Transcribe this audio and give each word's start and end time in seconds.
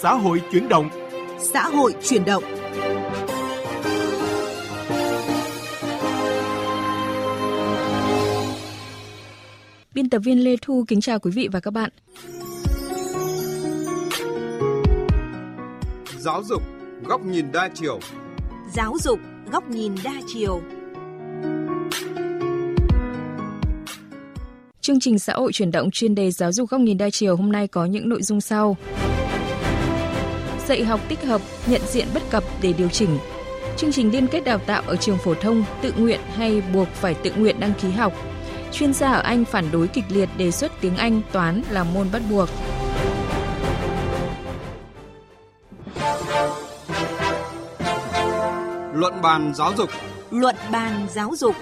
Xã 0.00 0.14
hội 0.14 0.42
chuyển 0.52 0.68
động. 0.68 0.88
Xã 1.52 1.62
hội 1.68 1.94
chuyển 2.02 2.24
động. 2.24 2.44
Biên 9.94 10.10
tập 10.10 10.18
viên 10.18 10.44
Lê 10.44 10.56
Thu 10.62 10.84
kính 10.88 11.00
chào 11.00 11.18
quý 11.18 11.30
vị 11.34 11.48
và 11.52 11.60
các 11.60 11.70
bạn. 11.70 11.90
Giáo 16.18 16.42
dục, 16.44 16.62
góc 17.04 17.20
nhìn 17.24 17.52
đa 17.52 17.68
chiều. 17.74 18.00
Giáo 18.74 18.94
dục, 19.00 19.18
góc 19.52 19.70
nhìn 19.70 19.94
đa 20.04 20.14
chiều. 20.26 20.60
Chương 24.80 25.00
trình 25.00 25.18
xã 25.18 25.32
hội 25.32 25.52
chuyển 25.52 25.70
động 25.70 25.90
chuyên 25.90 26.14
đề 26.14 26.30
giáo 26.30 26.52
dục 26.52 26.70
góc 26.70 26.80
nhìn 26.80 26.98
đa 26.98 27.10
chiều 27.10 27.36
hôm 27.36 27.52
nay 27.52 27.68
có 27.68 27.84
những 27.84 28.08
nội 28.08 28.22
dung 28.22 28.40
sau. 28.40 28.76
Dạy 30.68 30.84
học 30.84 31.00
tích 31.08 31.22
hợp, 31.24 31.40
nhận 31.66 31.80
diện 31.86 32.06
bất 32.14 32.22
cập 32.30 32.44
để 32.62 32.72
điều 32.72 32.88
chỉnh. 32.88 33.18
Chương 33.76 33.92
trình 33.92 34.12
liên 34.12 34.26
kết 34.26 34.44
đào 34.44 34.58
tạo 34.58 34.82
ở 34.86 34.96
trường 34.96 35.18
phổ 35.18 35.34
thông 35.34 35.64
tự 35.82 35.92
nguyện 35.96 36.20
hay 36.36 36.62
buộc 36.74 36.88
phải 36.88 37.14
tự 37.14 37.32
nguyện 37.36 37.60
đăng 37.60 37.72
ký 37.82 37.90
học. 37.90 38.12
Chuyên 38.72 38.92
gia 38.94 39.12
ở 39.12 39.20
Anh 39.20 39.44
phản 39.44 39.64
đối 39.72 39.88
kịch 39.88 40.04
liệt 40.08 40.28
đề 40.36 40.50
xuất 40.50 40.72
tiếng 40.80 40.96
Anh, 40.96 41.20
toán 41.32 41.62
là 41.70 41.84
môn 41.84 42.06
bắt 42.12 42.22
buộc. 42.30 42.48
Luận 48.92 49.22
bàn 49.22 49.52
giáo 49.54 49.72
dục. 49.76 49.90
Luận 50.30 50.56
bàn 50.72 51.06
giáo 51.14 51.30
dục. 51.36 51.56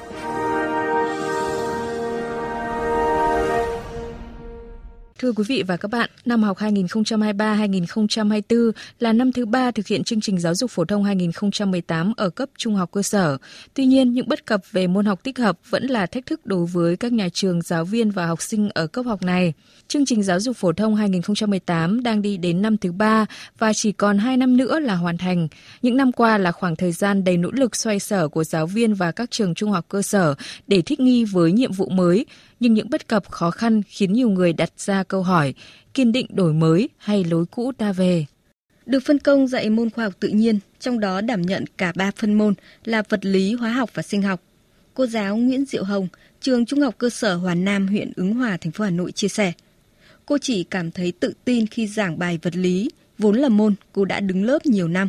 Thưa 5.19 5.33
quý 5.33 5.45
vị 5.47 5.63
và 5.63 5.77
các 5.77 5.91
bạn, 5.91 6.11
năm 6.25 6.43
học 6.43 6.59
2023-2024 6.59 8.73
là 8.99 9.13
năm 9.13 9.33
thứ 9.33 9.47
ba 9.47 9.71
thực 9.71 9.87
hiện 9.87 10.05
chương 10.05 10.21
trình 10.21 10.41
giáo 10.41 10.55
dục 10.55 10.71
phổ 10.71 10.85
thông 10.85 11.05
2018 11.05 12.13
ở 12.17 12.31
cấp 12.31 12.49
trung 12.59 12.75
học 12.75 12.91
cơ 12.93 13.03
sở. 13.03 13.39
Tuy 13.75 13.87
nhiên, 13.87 14.13
những 14.13 14.29
bất 14.29 14.47
cập 14.47 14.61
về 14.73 14.87
môn 14.87 15.07
học 15.07 15.23
tích 15.23 15.39
hợp 15.39 15.59
vẫn 15.71 15.87
là 15.87 16.07
thách 16.07 16.27
thức 16.27 16.47
đối 16.47 16.67
với 16.67 16.97
các 16.97 17.13
nhà 17.13 17.29
trường, 17.33 17.63
giáo 17.63 17.85
viên 17.85 18.11
và 18.11 18.27
học 18.27 18.43
sinh 18.43 18.71
ở 18.75 18.87
cấp 18.87 19.07
học 19.07 19.23
này. 19.23 19.53
Chương 19.89 20.07
trình 20.07 20.23
giáo 20.23 20.41
dục 20.41 20.57
phổ 20.57 20.73
thông 20.73 20.95
2018 20.95 22.03
đang 22.03 22.23
đi 22.23 22.37
đến 22.37 22.63
năm 22.63 22.77
thứ 22.77 22.93
ba 22.93 23.27
và 23.59 23.73
chỉ 23.73 23.93
còn 23.93 24.19
2 24.19 24.37
năm 24.37 24.57
nữa 24.57 24.79
là 24.79 24.95
hoàn 24.95 25.19
thành. 25.19 25.49
Những 25.83 25.97
năm 25.97 26.13
qua 26.13 26.39
là 26.39 26.53
khoảng 26.53 26.77
thời 26.77 26.93
gian 26.93 27.25
đầy 27.25 27.37
nỗ 27.37 27.51
lực 27.53 27.77
xoay 27.77 28.01
sở 28.01 28.29
của 28.29 28.45
giáo 28.45 28.67
viên 28.67 28.95
và 28.95 29.13
các 29.13 29.31
trường 29.31 29.55
trung 29.55 29.71
học 29.71 29.85
cơ 29.89 30.03
sở 30.03 30.35
để 30.67 30.83
thích 30.83 31.01
nghi 31.01 31.25
với 31.25 31.53
nhiệm 31.53 31.73
vụ 31.73 31.89
mới, 31.89 32.27
nhưng 32.61 32.75
những 32.75 32.91
bất 32.91 33.09
cập 33.09 33.31
khó 33.31 33.51
khăn 33.51 33.83
khiến 33.89 34.13
nhiều 34.13 34.29
người 34.29 34.53
đặt 34.53 34.73
ra 34.77 35.03
câu 35.03 35.23
hỏi 35.23 35.55
kiên 35.95 36.13
định 36.13 36.27
đổi 36.31 36.53
mới 36.53 36.89
hay 36.97 37.25
lối 37.25 37.47
cũ 37.47 37.73
ta 37.79 37.93
về. 37.93 38.27
Được 38.87 39.01
phân 39.01 39.19
công 39.19 39.47
dạy 39.47 39.71
môn 39.71 39.91
khoa 39.91 40.05
học 40.05 40.15
tự 40.21 40.29
nhiên, 40.29 40.59
trong 40.81 41.01
đó 41.01 41.21
đảm 41.21 41.43
nhận 41.43 41.65
cả 41.77 41.93
ba 41.97 42.11
phân 42.17 42.35
môn 42.35 42.55
là 42.85 43.03
vật 43.09 43.25
lý, 43.25 43.55
hóa 43.55 43.71
học 43.71 43.91
và 43.95 44.03
sinh 44.03 44.23
học. 44.23 44.41
Cô 44.95 45.07
giáo 45.07 45.37
Nguyễn 45.37 45.65
Diệu 45.65 45.85
Hồng, 45.85 46.09
trường 46.41 46.67
Trung 46.67 46.81
học 46.81 46.95
cơ 46.99 47.11
sở 47.11 47.35
Hòa 47.35 47.55
Nam, 47.55 47.89
huyện 47.89 48.13
Ứng 48.17 48.35
Hòa, 48.35 48.57
thành 48.61 48.73
phố 48.73 48.85
Hà 48.85 48.91
Nội 48.91 49.13
chia 49.13 49.29
sẻ. 49.29 49.53
Cô 50.27 50.39
chỉ 50.39 50.65
cảm 50.65 50.91
thấy 50.91 51.13
tự 51.13 51.33
tin 51.45 51.67
khi 51.67 51.87
giảng 51.87 52.19
bài 52.19 52.39
vật 52.43 52.57
lý, 52.57 52.91
vốn 53.19 53.37
là 53.37 53.49
môn 53.49 53.75
cô 53.93 54.05
đã 54.05 54.21
đứng 54.21 54.45
lớp 54.45 54.67
nhiều 54.67 54.89
năm. 54.89 55.09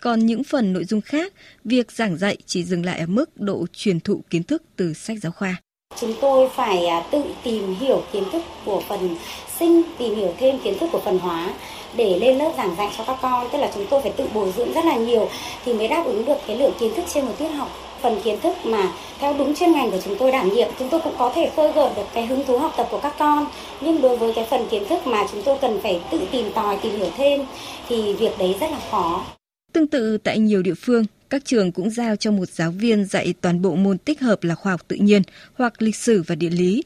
Còn 0.00 0.26
những 0.26 0.44
phần 0.44 0.72
nội 0.72 0.84
dung 0.84 1.00
khác, 1.00 1.32
việc 1.64 1.92
giảng 1.92 2.18
dạy 2.18 2.36
chỉ 2.46 2.64
dừng 2.64 2.84
lại 2.84 2.98
ở 2.98 3.06
mức 3.06 3.40
độ 3.40 3.66
truyền 3.72 4.00
thụ 4.00 4.22
kiến 4.30 4.42
thức 4.42 4.62
từ 4.76 4.92
sách 4.92 5.18
giáo 5.22 5.32
khoa. 5.32 5.56
Chúng 6.00 6.14
tôi 6.20 6.48
phải 6.48 6.86
à, 6.86 7.04
tự 7.10 7.22
tìm 7.42 7.74
hiểu 7.80 8.02
kiến 8.12 8.24
thức 8.32 8.42
của 8.64 8.82
phần 8.88 9.16
sinh, 9.58 9.82
tìm 9.98 10.14
hiểu 10.14 10.32
thêm 10.38 10.58
kiến 10.58 10.78
thức 10.78 10.88
của 10.92 11.00
phần 11.00 11.18
hóa 11.18 11.50
để 11.96 12.18
lên 12.18 12.38
lớp 12.38 12.52
giảng 12.56 12.74
dạy 12.78 12.88
cho 12.98 13.04
các 13.04 13.16
con. 13.22 13.48
Tức 13.52 13.58
là 13.58 13.70
chúng 13.74 13.86
tôi 13.86 14.02
phải 14.02 14.12
tự 14.16 14.24
bồi 14.34 14.52
dưỡng 14.56 14.72
rất 14.72 14.84
là 14.84 14.96
nhiều 14.96 15.28
thì 15.64 15.72
mới 15.72 15.88
đáp 15.88 16.02
ứng 16.06 16.24
được 16.24 16.36
cái 16.46 16.56
lượng 16.56 16.72
kiến 16.78 16.94
thức 16.94 17.04
trên 17.14 17.24
một 17.24 17.32
tiết 17.38 17.48
học. 17.48 17.68
Phần 18.00 18.20
kiến 18.24 18.40
thức 18.40 18.56
mà 18.64 18.92
theo 19.18 19.34
đúng 19.38 19.54
chuyên 19.54 19.72
ngành 19.72 19.90
của 19.90 20.00
chúng 20.04 20.18
tôi 20.18 20.32
đảm 20.32 20.54
nhiệm 20.54 20.68
chúng 20.78 20.88
tôi 20.88 21.00
cũng 21.00 21.14
có 21.18 21.32
thể 21.34 21.50
khơi 21.56 21.72
gợi 21.72 21.90
được 21.96 22.06
cái 22.14 22.26
hứng 22.26 22.44
thú 22.44 22.58
học 22.58 22.74
tập 22.76 22.88
của 22.90 22.98
các 22.98 23.14
con. 23.18 23.46
Nhưng 23.80 24.02
đối 24.02 24.16
với 24.16 24.32
cái 24.34 24.46
phần 24.50 24.66
kiến 24.70 24.88
thức 24.88 25.06
mà 25.06 25.26
chúng 25.32 25.42
tôi 25.42 25.58
cần 25.60 25.80
phải 25.82 26.00
tự 26.10 26.20
tìm 26.30 26.52
tòi 26.52 26.76
tìm 26.76 26.96
hiểu 26.96 27.08
thêm 27.16 27.46
thì 27.88 28.12
việc 28.12 28.38
đấy 28.38 28.54
rất 28.60 28.70
là 28.70 28.78
khó. 28.90 29.24
Tương 29.72 29.86
tự 29.86 30.18
tại 30.18 30.38
nhiều 30.38 30.62
địa 30.62 30.74
phương, 30.82 31.04
các 31.32 31.44
trường 31.44 31.72
cũng 31.72 31.90
giao 31.90 32.16
cho 32.16 32.30
một 32.30 32.48
giáo 32.48 32.70
viên 32.70 33.04
dạy 33.04 33.34
toàn 33.40 33.62
bộ 33.62 33.74
môn 33.74 33.98
tích 33.98 34.20
hợp 34.20 34.44
là 34.44 34.54
khoa 34.54 34.72
học 34.72 34.80
tự 34.88 34.96
nhiên 34.96 35.22
hoặc 35.54 35.82
lịch 35.82 35.96
sử 35.96 36.22
và 36.26 36.34
địa 36.34 36.50
lý. 36.50 36.82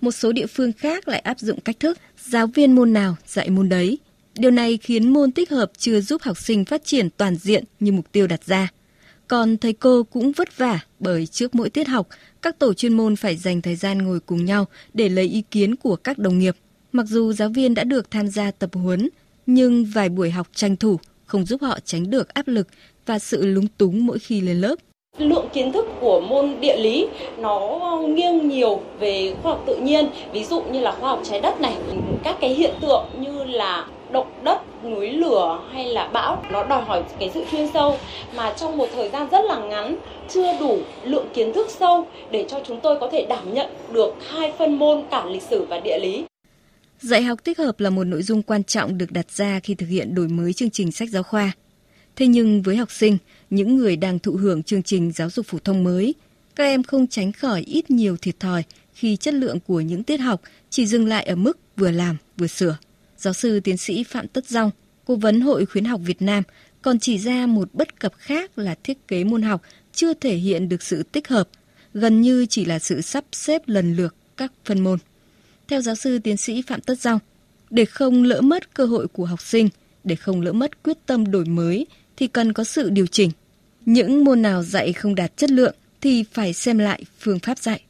Một 0.00 0.10
số 0.10 0.32
địa 0.32 0.46
phương 0.46 0.72
khác 0.72 1.08
lại 1.08 1.20
áp 1.20 1.38
dụng 1.38 1.60
cách 1.60 1.80
thức 1.80 1.98
giáo 2.24 2.46
viên 2.46 2.74
môn 2.74 2.92
nào 2.92 3.16
dạy 3.26 3.50
môn 3.50 3.68
đấy. 3.68 3.98
Điều 4.34 4.50
này 4.50 4.78
khiến 4.82 5.12
môn 5.12 5.32
tích 5.32 5.50
hợp 5.50 5.70
chưa 5.78 6.00
giúp 6.00 6.22
học 6.22 6.38
sinh 6.38 6.64
phát 6.64 6.84
triển 6.84 7.10
toàn 7.10 7.36
diện 7.36 7.64
như 7.80 7.92
mục 7.92 8.12
tiêu 8.12 8.26
đặt 8.26 8.44
ra. 8.46 8.68
Còn 9.28 9.58
thầy 9.58 9.72
cô 9.72 10.02
cũng 10.02 10.32
vất 10.32 10.58
vả 10.58 10.80
bởi 10.98 11.26
trước 11.26 11.54
mỗi 11.54 11.70
tiết 11.70 11.88
học, 11.88 12.08
các 12.42 12.58
tổ 12.58 12.74
chuyên 12.74 12.96
môn 12.96 13.16
phải 13.16 13.36
dành 13.36 13.62
thời 13.62 13.76
gian 13.76 13.98
ngồi 13.98 14.20
cùng 14.20 14.44
nhau 14.44 14.66
để 14.94 15.08
lấy 15.08 15.24
ý 15.24 15.42
kiến 15.50 15.76
của 15.76 15.96
các 15.96 16.18
đồng 16.18 16.38
nghiệp. 16.38 16.56
Mặc 16.92 17.06
dù 17.06 17.32
giáo 17.32 17.48
viên 17.48 17.74
đã 17.74 17.84
được 17.84 18.10
tham 18.10 18.28
gia 18.28 18.50
tập 18.50 18.70
huấn, 18.72 19.08
nhưng 19.46 19.84
vài 19.84 20.08
buổi 20.08 20.30
học 20.30 20.48
tranh 20.54 20.76
thủ 20.76 21.00
không 21.30 21.46
giúp 21.46 21.62
họ 21.62 21.78
tránh 21.84 22.10
được 22.10 22.28
áp 22.28 22.48
lực 22.48 22.68
và 23.10 23.18
sự 23.18 23.46
lúng 23.46 23.66
túng 23.78 24.06
mỗi 24.06 24.18
khi 24.18 24.40
lên 24.40 24.60
lớp. 24.60 24.74
Lượng 25.18 25.48
kiến 25.52 25.72
thức 25.72 25.86
của 26.00 26.20
môn 26.20 26.60
địa 26.60 26.76
lý 26.76 27.06
nó 27.38 27.78
nghiêng 28.08 28.48
nhiều 28.48 28.80
về 29.00 29.34
khoa 29.42 29.52
học 29.52 29.62
tự 29.66 29.76
nhiên, 29.76 30.08
ví 30.32 30.44
dụ 30.44 30.62
như 30.62 30.80
là 30.80 30.92
khoa 30.92 31.10
học 31.10 31.20
trái 31.30 31.40
đất 31.40 31.60
này, 31.60 31.76
các 32.22 32.36
cái 32.40 32.54
hiện 32.54 32.74
tượng 32.80 33.04
như 33.20 33.44
là 33.44 33.86
động 34.12 34.26
đất, 34.44 34.84
núi 34.84 35.10
lửa 35.10 35.60
hay 35.72 35.84
là 35.84 36.08
bão 36.12 36.42
nó 36.52 36.64
đòi 36.64 36.82
hỏi 36.82 37.02
cái 37.18 37.30
sự 37.34 37.44
chuyên 37.52 37.68
sâu 37.74 37.96
mà 38.36 38.54
trong 38.56 38.76
một 38.76 38.88
thời 38.94 39.08
gian 39.08 39.28
rất 39.30 39.44
là 39.44 39.58
ngắn 39.58 39.96
chưa 40.28 40.58
đủ 40.60 40.78
lượng 41.04 41.26
kiến 41.34 41.52
thức 41.52 41.70
sâu 41.70 42.06
để 42.30 42.44
cho 42.48 42.60
chúng 42.66 42.80
tôi 42.80 42.98
có 43.00 43.08
thể 43.12 43.26
đảm 43.28 43.54
nhận 43.54 43.70
được 43.92 44.14
hai 44.30 44.52
phân 44.58 44.78
môn 44.78 45.02
cả 45.10 45.24
lịch 45.24 45.42
sử 45.42 45.66
và 45.70 45.80
địa 45.80 45.98
lý. 46.02 46.24
Dạy 47.00 47.22
học 47.22 47.44
tích 47.44 47.58
hợp 47.58 47.80
là 47.80 47.90
một 47.90 48.04
nội 48.04 48.22
dung 48.22 48.42
quan 48.42 48.64
trọng 48.64 48.98
được 48.98 49.10
đặt 49.10 49.30
ra 49.30 49.60
khi 49.62 49.74
thực 49.74 49.86
hiện 49.86 50.14
đổi 50.14 50.28
mới 50.28 50.52
chương 50.52 50.70
trình 50.70 50.92
sách 50.92 51.08
giáo 51.08 51.22
khoa. 51.22 51.52
Thế 52.20 52.26
nhưng 52.26 52.62
với 52.62 52.76
học 52.76 52.90
sinh, 52.90 53.18
những 53.50 53.76
người 53.76 53.96
đang 53.96 54.18
thụ 54.18 54.32
hưởng 54.32 54.62
chương 54.62 54.82
trình 54.82 55.12
giáo 55.12 55.30
dục 55.30 55.46
phổ 55.46 55.58
thông 55.58 55.84
mới, 55.84 56.14
các 56.56 56.64
em 56.64 56.82
không 56.82 57.06
tránh 57.06 57.32
khỏi 57.32 57.60
ít 57.60 57.90
nhiều 57.90 58.16
thiệt 58.16 58.40
thòi 58.40 58.62
khi 58.94 59.16
chất 59.16 59.34
lượng 59.34 59.60
của 59.60 59.80
những 59.80 60.02
tiết 60.02 60.16
học 60.16 60.42
chỉ 60.70 60.86
dừng 60.86 61.06
lại 61.06 61.24
ở 61.24 61.34
mức 61.34 61.58
vừa 61.76 61.90
làm 61.90 62.16
vừa 62.36 62.46
sửa. 62.46 62.76
Giáo 63.16 63.32
sư 63.32 63.60
tiến 63.60 63.76
sĩ 63.76 64.04
Phạm 64.04 64.28
Tất 64.28 64.46
Dong, 64.48 64.70
cố 65.04 65.16
vấn 65.16 65.40
Hội 65.40 65.66
khuyến 65.66 65.84
học 65.84 66.00
Việt 66.04 66.22
Nam, 66.22 66.42
còn 66.82 66.98
chỉ 66.98 67.18
ra 67.18 67.46
một 67.46 67.68
bất 67.74 68.00
cập 68.00 68.12
khác 68.16 68.58
là 68.58 68.74
thiết 68.84 69.08
kế 69.08 69.24
môn 69.24 69.42
học 69.42 69.62
chưa 69.92 70.14
thể 70.14 70.36
hiện 70.36 70.68
được 70.68 70.82
sự 70.82 71.02
tích 71.02 71.28
hợp, 71.28 71.48
gần 71.94 72.20
như 72.20 72.46
chỉ 72.46 72.64
là 72.64 72.78
sự 72.78 73.00
sắp 73.00 73.24
xếp 73.32 73.62
lần 73.66 73.96
lượt 73.96 74.14
các 74.36 74.52
phân 74.64 74.80
môn. 74.80 74.98
Theo 75.68 75.80
giáo 75.80 75.94
sư 75.94 76.18
tiến 76.18 76.36
sĩ 76.36 76.62
Phạm 76.62 76.80
Tất 76.80 77.00
Dong, 77.00 77.18
để 77.70 77.84
không 77.84 78.22
lỡ 78.22 78.40
mất 78.40 78.74
cơ 78.74 78.84
hội 78.84 79.08
của 79.08 79.24
học 79.24 79.42
sinh, 79.42 79.68
để 80.04 80.16
không 80.16 80.40
lỡ 80.40 80.52
mất 80.52 80.82
quyết 80.82 80.96
tâm 81.06 81.30
đổi 81.30 81.44
mới 81.44 81.86
thì 82.20 82.26
cần 82.26 82.52
có 82.52 82.64
sự 82.64 82.90
điều 82.92 83.06
chỉnh. 83.10 83.30
Những 83.86 84.24
môn 84.24 84.42
nào 84.42 84.62
dạy 84.62 84.92
không 84.92 85.14
đạt 85.14 85.30
chất 85.36 85.50
lượng 85.50 85.74
thì 86.02 86.24
phải 86.34 86.52
xem 86.52 86.78
lại 86.78 87.00
phương 87.20 87.38
pháp 87.46 87.58
dạy. 87.58 87.80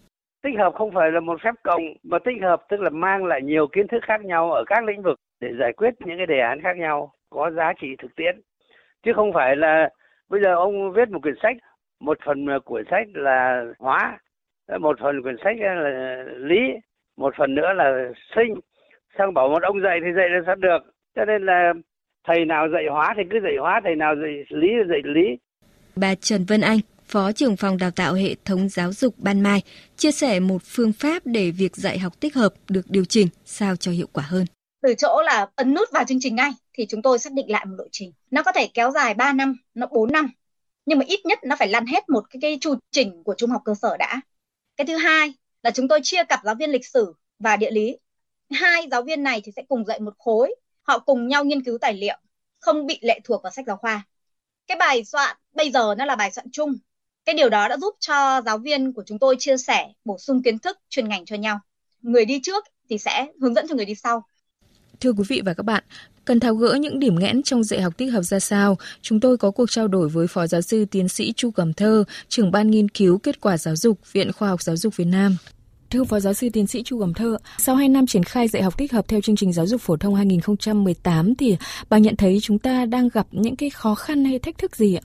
Tích 0.43 0.59
hợp 0.59 0.73
không 0.75 0.91
phải 0.95 1.11
là 1.13 1.21
một 1.21 1.41
phép 1.45 1.55
cộng 1.63 1.83
mà 2.03 2.19
tích 2.25 2.43
hợp 2.43 2.63
tức 2.69 2.81
là 2.81 2.91
mang 2.91 3.25
lại 3.25 3.41
nhiều 3.43 3.67
kiến 3.67 3.87
thức 3.89 4.03
khác 4.03 4.21
nhau 4.25 4.53
ở 4.53 4.65
các 4.67 4.85
lĩnh 4.85 5.03
vực 5.03 5.19
để 5.41 5.49
giải 5.61 5.73
quyết 5.73 5.91
những 6.01 6.17
cái 6.17 6.27
đề 6.27 6.41
án 6.41 6.63
khác 6.63 6.77
nhau 6.77 7.13
có 7.31 7.51
giá 7.51 7.73
trị 7.81 7.89
thực 8.03 8.17
tiễn. 8.17 8.41
Chứ 9.03 9.13
không 9.17 9.33
phải 9.33 9.57
là 9.57 9.89
bây 10.29 10.41
giờ 10.43 10.55
ông 10.55 10.93
viết 10.93 11.09
một 11.09 11.23
quyển 11.23 11.35
sách, 11.43 11.57
một 12.01 12.19
phần 12.27 12.47
quyển 12.65 12.85
sách 12.91 13.07
là 13.15 13.65
hóa, 13.79 14.19
một 14.81 14.97
phần 15.03 15.23
quyển 15.23 15.37
sách 15.45 15.57
là 15.61 16.25
lý, 16.37 16.61
một 17.17 17.35
phần 17.39 17.55
nữa 17.55 17.73
là 17.77 18.13
sinh. 18.37 18.55
Sang 19.19 19.35
bảo 19.35 19.49
một 19.49 19.63
ông 19.63 19.83
dạy 19.83 19.99
thì 20.05 20.09
dạy 20.17 20.29
là 20.29 20.41
sao 20.47 20.55
được. 20.55 20.79
Cho 21.17 21.25
nên 21.25 21.47
là 21.47 21.73
thầy 22.27 22.45
nào 22.45 22.67
dạy 22.73 22.85
hóa 22.91 23.15
thì 23.17 23.23
cứ 23.31 23.39
dạy 23.43 23.53
hóa, 23.61 23.81
thầy 23.85 23.97
nào 23.97 24.15
dạy 24.23 24.61
lý 24.61 24.69
thì 24.69 24.89
dạy 24.89 25.01
lý. 25.15 25.27
Bà 25.97 26.15
Trần 26.15 26.45
Vân 26.45 26.61
Anh, 26.61 26.81
Phó 27.11 27.33
trưởng 27.33 27.57
phòng 27.57 27.79
đào 27.79 27.91
tạo 27.91 28.15
hệ 28.15 28.35
thống 28.45 28.69
giáo 28.69 28.93
dục 28.93 29.15
Ban 29.19 29.41
Mai, 29.41 29.63
chia 29.97 30.13
sẻ 30.13 30.41
một 30.41 30.63
phương 30.65 30.93
pháp 30.93 31.23
để 31.25 31.51
việc 31.51 31.77
dạy 31.77 31.99
học 31.99 32.21
tích 32.21 32.35
hợp 32.35 32.55
được 32.69 32.87
điều 32.89 33.05
chỉnh 33.05 33.29
sao 33.45 33.77
cho 33.77 33.93
hiệu 33.93 34.07
quả 34.13 34.25
hơn. 34.29 34.45
Từ 34.83 34.95
chỗ 34.99 35.23
là 35.23 35.47
ấn 35.57 35.75
nút 35.75 35.89
vào 35.93 36.05
chương 36.05 36.21
trình 36.21 36.37
ngay 36.37 36.51
thì 36.73 36.87
chúng 36.89 37.03
tôi 37.03 37.19
xác 37.19 37.33
định 37.33 37.51
lại 37.51 37.67
một 37.67 37.75
lộ 37.79 37.85
trình. 37.93 38.13
Nó 38.31 38.43
có 38.43 38.53
thể 38.53 38.69
kéo 38.75 38.91
dài 38.91 39.15
3 39.15 39.33
năm, 39.33 39.57
nó 39.75 39.87
4 39.87 40.13
năm. 40.13 40.31
Nhưng 40.87 40.99
mà 40.99 41.05
ít 41.09 41.21
nhất 41.25 41.39
nó 41.45 41.57
phải 41.59 41.69
lăn 41.69 41.87
hết 41.87 42.09
một 42.09 42.25
cái, 42.31 42.41
cái 42.43 42.59
chu 42.61 42.75
trình 42.91 43.23
của 43.25 43.35
trung 43.39 43.51
học 43.51 43.63
cơ 43.65 43.75
sở 43.75 43.97
đã. 43.97 44.21
Cái 44.77 44.87
thứ 44.87 44.97
hai 44.97 45.35
là 45.63 45.71
chúng 45.71 45.89
tôi 45.89 46.01
chia 46.03 46.25
cặp 46.25 46.41
giáo 46.45 46.55
viên 46.55 46.71
lịch 46.71 46.87
sử 46.87 47.15
và 47.39 47.57
địa 47.57 47.71
lý. 47.71 47.99
Hai 48.51 48.89
giáo 48.91 49.03
viên 49.03 49.23
này 49.23 49.41
thì 49.45 49.53
sẽ 49.57 49.63
cùng 49.69 49.85
dạy 49.85 50.01
một 50.01 50.15
khối, 50.19 50.55
họ 50.83 50.99
cùng 50.99 51.29
nhau 51.29 51.45
nghiên 51.45 51.65
cứu 51.65 51.79
tài 51.81 51.95
liệu, 51.95 52.19
không 52.59 52.87
bị 52.87 52.99
lệ 53.03 53.21
thuộc 53.25 53.43
vào 53.43 53.53
sách 53.53 53.65
giáo 53.67 53.77
khoa. 53.77 54.03
Cái 54.67 54.77
bài 54.77 55.05
soạn 55.05 55.37
bây 55.53 55.71
giờ 55.71 55.95
nó 55.99 56.05
là 56.05 56.17
bài 56.17 56.33
soạn 56.33 56.47
chung. 56.53 56.75
Cái 57.25 57.35
điều 57.35 57.49
đó 57.49 57.69
đã 57.69 57.77
giúp 57.77 57.95
cho 58.01 58.43
giáo 58.47 58.59
viên 58.59 58.93
của 58.93 59.03
chúng 59.07 59.19
tôi 59.19 59.37
chia 59.39 59.57
sẻ, 59.57 59.89
bổ 60.05 60.19
sung 60.19 60.43
kiến 60.43 60.59
thức 60.59 60.79
chuyên 60.89 61.09
ngành 61.09 61.25
cho 61.25 61.37
nhau. 61.37 61.61
Người 62.03 62.25
đi 62.25 62.41
trước 62.43 62.65
thì 62.89 62.99
sẽ 62.99 63.27
hướng 63.41 63.55
dẫn 63.55 63.67
cho 63.69 63.75
người 63.75 63.85
đi 63.85 63.95
sau. 63.95 64.25
Thưa 65.01 65.13
quý 65.13 65.25
vị 65.29 65.43
và 65.45 65.55
các 65.55 65.63
bạn, 65.63 65.85
cần 66.25 66.41
tháo 66.41 66.55
gỡ 66.55 66.75
những 66.75 66.99
điểm 66.99 67.19
nghẽn 67.19 67.43
trong 67.43 67.65
dạy 67.65 67.81
học 67.81 67.97
tích 67.97 68.13
hợp 68.13 68.23
ra 68.23 68.41
sao, 68.41 68.79
chúng 69.03 69.21
tôi 69.21 69.37
có 69.37 69.51
cuộc 69.51 69.71
trao 69.71 69.89
đổi 69.89 70.09
với 70.09 70.27
Phó 70.27 70.47
Giáo 70.47 70.61
sư 70.61 70.85
Tiến 70.85 71.09
sĩ 71.09 71.33
Chu 71.33 71.51
Cẩm 71.51 71.73
Thơ, 71.73 72.05
trưởng 72.29 72.51
ban 72.51 72.71
nghiên 72.71 72.89
cứu 72.89 73.19
kết 73.19 73.41
quả 73.41 73.57
giáo 73.57 73.77
dục, 73.77 73.99
Viện 74.13 74.33
Khoa 74.33 74.49
học 74.49 74.63
Giáo 74.63 74.77
dục 74.77 74.97
Việt 74.97 75.05
Nam. 75.05 75.37
Thưa 75.91 76.05
Phó 76.05 76.21
Giáo 76.21 76.35
sư 76.35 76.49
Tiến 76.53 76.67
sĩ 76.67 76.83
Chu 76.83 77.01
Cẩm 77.01 77.15
Thơ, 77.15 77.37
sau 77.59 77.77
2 77.77 77.89
năm 77.89 78.07
triển 78.07 78.25
khai 78.25 78.49
dạy 78.49 78.63
học 78.63 78.79
tích 78.79 78.93
hợp 78.93 79.09
theo 79.09 79.21
chương 79.21 79.37
trình 79.37 79.53
giáo 79.53 79.67
dục 79.67 79.81
phổ 79.81 79.97
thông 79.97 80.15
2018 80.15 81.35
thì 81.35 81.57
bà 81.89 81.99
nhận 81.99 82.17
thấy 82.17 82.39
chúng 82.43 82.59
ta 82.59 82.85
đang 82.85 83.09
gặp 83.09 83.27
những 83.31 83.57
cái 83.57 83.71
khó 83.71 83.95
khăn 83.95 84.25
hay 84.25 84.39
thách 84.39 84.59
thức 84.59 84.77
gì 84.77 84.95
ạ? 84.95 85.03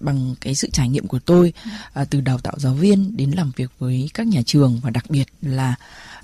bằng 0.00 0.34
cái 0.40 0.54
sự 0.54 0.68
trải 0.72 0.88
nghiệm 0.88 1.06
của 1.06 1.18
tôi 1.18 1.52
à, 1.92 2.04
từ 2.10 2.20
đào 2.20 2.38
tạo 2.38 2.54
giáo 2.56 2.74
viên 2.74 3.16
đến 3.16 3.30
làm 3.30 3.52
việc 3.56 3.70
với 3.78 4.10
các 4.14 4.26
nhà 4.26 4.42
trường 4.46 4.80
và 4.82 4.90
đặc 4.90 5.04
biệt 5.10 5.24
là 5.42 5.74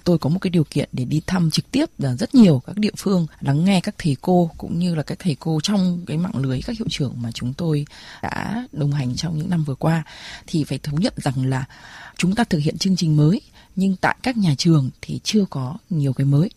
tôi 0.04 0.18
có 0.18 0.30
một 0.30 0.38
cái 0.40 0.50
điều 0.50 0.64
kiện 0.64 0.88
để 0.92 1.04
đi 1.04 1.22
thăm 1.26 1.50
trực 1.50 1.70
tiếp 1.70 1.84
rất 2.18 2.34
nhiều 2.34 2.62
các 2.66 2.78
địa 2.78 2.90
phương 2.96 3.26
lắng 3.40 3.64
nghe 3.64 3.80
các 3.80 3.94
thầy 3.98 4.16
cô 4.20 4.50
cũng 4.58 4.78
như 4.78 4.94
là 4.94 5.02
các 5.02 5.18
thầy 5.18 5.36
cô 5.40 5.60
trong 5.62 6.04
cái 6.06 6.16
mạng 6.16 6.36
lưới 6.36 6.60
các 6.62 6.78
hiệu 6.78 6.86
trưởng 6.90 7.14
mà 7.22 7.32
chúng 7.32 7.54
tôi 7.54 7.86
đã 8.22 8.66
đồng 8.72 8.92
hành 8.92 9.16
trong 9.16 9.38
những 9.38 9.50
năm 9.50 9.64
vừa 9.64 9.74
qua 9.74 10.02
thì 10.46 10.64
phải 10.64 10.78
thú 10.78 10.96
nhận 11.00 11.12
rằng 11.16 11.46
là 11.46 11.64
chúng 12.16 12.34
ta 12.34 12.44
thực 12.44 12.58
hiện 12.58 12.78
chương 12.78 12.96
trình 12.96 13.16
mới 13.16 13.40
nhưng 13.76 13.96
tại 13.96 14.16
các 14.22 14.36
nhà 14.36 14.54
trường 14.58 14.90
thì 15.02 15.20
chưa 15.24 15.44
có 15.50 15.76
nhiều 15.90 16.12
cái 16.12 16.24
mới. 16.24 16.50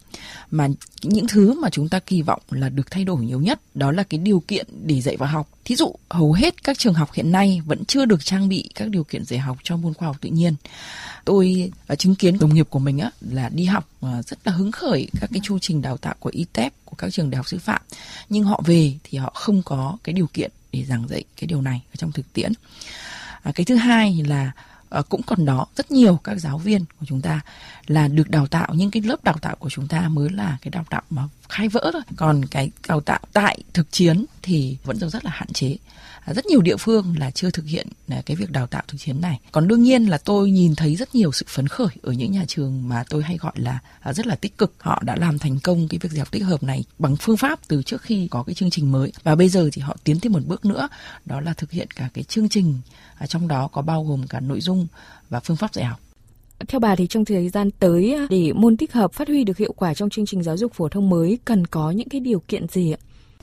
Mà 0.52 0.68
những 1.02 1.28
thứ 1.28 1.54
mà 1.62 1.70
chúng 1.70 1.90
ta 1.90 2.00
kỳ 2.00 2.22
vọng 2.22 2.42
là 2.50 2.70
được 2.70 2.92
thay 2.92 3.04
đổi 3.04 3.26
nhiều 3.26 3.42
nhất 3.42 3.62
đó 3.74 3.92
là 3.92 4.04
cái 4.04 4.18
điều 4.18 4.44
kiện 4.48 4.68
để 4.84 5.02
dạy 5.02 5.18
và 5.18 5.28
học. 5.28 5.50
Thí 5.66 5.76
dụ 5.76 5.96
hầu 6.10 6.34
hết 6.34 6.64
các 6.64 6.78
trường 6.78 6.94
học 6.94 7.14
hiện 7.14 7.32
nay 7.32 7.62
vẫn 7.66 7.86
chưa 7.86 8.06
được 8.06 8.26
trang 8.26 8.50
bị 8.50 8.70
các 8.76 8.90
điều 8.90 9.04
kiện 9.04 9.26
dạy 9.26 9.40
học 9.40 9.58
cho 9.64 9.78
môn 9.78 9.94
khoa 9.94 10.08
học 10.08 10.18
tự 10.22 10.30
nhiên. 10.30 10.56
Tôi 11.26 11.72
à, 11.88 11.96
chứng 11.96 12.16
kiến 12.16 12.40
đồng 12.40 12.54
nghiệp 12.54 12.68
của 12.70 12.80
mình 12.80 13.00
á 13.00 13.12
là 13.22 13.50
đi 13.50 13.66
học 13.66 13.90
à, 14.02 14.22
rất 14.22 14.40
là 14.44 14.52
hứng 14.52 14.72
khởi 14.72 15.08
các 15.22 15.30
cái 15.34 15.40
chu 15.44 15.60
trình 15.60 15.82
đào 15.82 15.98
tạo 15.98 16.16
của 16.20 16.30
ITEP 16.34 16.74
của 16.86 16.96
các 16.96 17.14
trường 17.14 17.30
đại 17.30 17.38
học 17.38 17.48
sư 17.48 17.58
phạm. 17.58 17.82
Nhưng 18.30 18.44
họ 18.44 18.62
về 18.66 18.94
thì 19.04 19.18
họ 19.18 19.32
không 19.36 19.62
có 19.66 19.98
cái 20.04 20.14
điều 20.14 20.28
kiện 20.28 20.52
để 20.72 20.86
giảng 20.86 21.08
dạy 21.08 21.24
cái 21.38 21.48
điều 21.48 21.62
này 21.62 21.82
ở 21.94 21.96
trong 21.98 22.12
thực 22.12 22.34
tiễn. 22.34 22.52
À, 23.44 23.52
cái 23.56 23.66
thứ 23.66 23.76
hai 23.76 24.24
là 24.28 24.52
Ờ, 24.90 25.02
cũng 25.10 25.22
còn 25.28 25.46
đó, 25.46 25.66
rất 25.76 25.92
nhiều 25.92 26.20
các 26.24 26.36
giáo 26.36 26.58
viên 26.58 26.86
của 27.00 27.06
chúng 27.06 27.22
ta 27.22 27.42
là 27.88 28.08
được 28.08 28.30
đào 28.30 28.48
tạo 28.48 28.68
nhưng 28.74 28.92
cái 28.92 29.02
lớp 29.02 29.24
đào 29.24 29.38
tạo 29.42 29.56
của 29.56 29.70
chúng 29.70 29.88
ta 29.88 30.08
mới 30.10 30.30
là 30.30 30.58
cái 30.62 30.72
đào 30.72 30.86
tạo 30.90 31.02
mà 31.10 31.24
khai 31.50 31.68
vỡ 31.70 31.90
thôi. 31.94 32.02
Còn 32.16 32.46
cái 32.46 32.72
đào 32.88 33.02
tạo 33.02 33.20
tại 33.34 33.60
thực 33.74 33.92
chiến 33.92 34.26
thì 34.42 34.78
vẫn 34.84 34.98
rất 34.98 35.26
là 35.26 35.32
hạn 35.34 35.54
chế. 35.54 35.76
À, 36.26 36.34
rất 36.34 36.46
nhiều 36.46 36.62
địa 36.62 36.78
phương 36.78 37.16
là 37.20 37.32
chưa 37.32 37.50
thực 37.50 37.66
hiện 37.66 37.88
à, 38.08 38.22
cái 38.26 38.38
việc 38.38 38.52
đào 38.52 38.68
tạo 38.68 38.84
thực 38.88 38.98
chiến 38.98 39.22
này. 39.22 39.40
Còn 39.52 39.68
đương 39.68 39.84
nhiên 39.84 40.06
là 40.06 40.18
tôi 40.18 40.52
nhìn 40.52 40.76
thấy 40.76 40.96
rất 40.96 41.16
nhiều 41.16 41.32
sự 41.32 41.46
phấn 41.50 41.68
khởi 41.68 41.88
ở 42.02 42.12
những 42.12 42.32
nhà 42.32 42.46
trường 42.48 42.90
mà 42.90 43.04
tôi 43.10 43.24
hay 43.24 43.38
gọi 43.38 43.54
là 43.56 43.80
à, 44.00 44.14
rất 44.14 44.28
là 44.28 44.36
tích 44.36 44.58
cực. 44.58 44.74
Họ 44.80 45.02
đã 45.06 45.16
làm 45.16 45.40
thành 45.40 45.60
công 45.60 45.88
cái 45.88 45.98
việc 45.98 46.12
dạy 46.12 46.20
học 46.20 46.32
tích 46.32 46.44
hợp 46.44 46.64
này 46.64 46.84
bằng 47.00 47.16
phương 47.16 47.38
pháp 47.38 47.60
từ 47.68 47.84
trước 47.84 48.02
khi 48.02 48.28
có 48.28 48.44
cái 48.44 48.54
chương 48.54 48.70
trình 48.70 48.92
mới. 48.92 49.12
Và 49.24 49.36
bây 49.36 49.50
giờ 49.50 49.70
thì 49.74 49.82
họ 49.82 49.98
tiến 50.04 50.20
thêm 50.20 50.34
một 50.34 50.46
bước 50.46 50.66
nữa, 50.66 50.88
đó 51.26 51.42
là 51.42 51.54
thực 51.54 51.72
hiện 51.72 51.92
cả 51.92 52.10
cái 52.14 52.24
chương 52.24 52.50
trình 52.50 52.80
trong 53.28 53.48
đó 53.48 53.68
có 53.68 53.82
bao 53.82 54.04
gồm 54.04 54.28
cả 54.28 54.40
nội 54.40 54.62
dung 54.62 54.88
và 55.30 55.40
phương 55.40 55.58
pháp 55.58 55.74
dạy 55.74 55.86
học 55.86 56.00
theo 56.68 56.80
bà 56.80 56.96
thì 56.96 57.08
trong 57.08 57.26
thời 57.26 57.50
gian 57.50 57.72
tới 57.72 58.16
để 58.30 58.54
môn 58.54 58.78
tích 58.78 58.94
hợp 58.94 59.14
phát 59.14 59.28
huy 59.28 59.44
được 59.44 59.58
hiệu 59.58 59.74
quả 59.78 59.94
trong 59.94 60.10
chương 60.10 60.26
trình 60.26 60.44
giáo 60.44 60.58
dục 60.58 60.74
phổ 60.74 60.90
thông 60.90 61.10
mới, 61.10 61.40
cần 61.46 61.68
có 61.68 61.92
những 61.92 62.10
cái 62.10 62.22
điều 62.22 62.40
kiện 62.40 62.68
gì 62.68 62.92
ạ? 62.92 62.98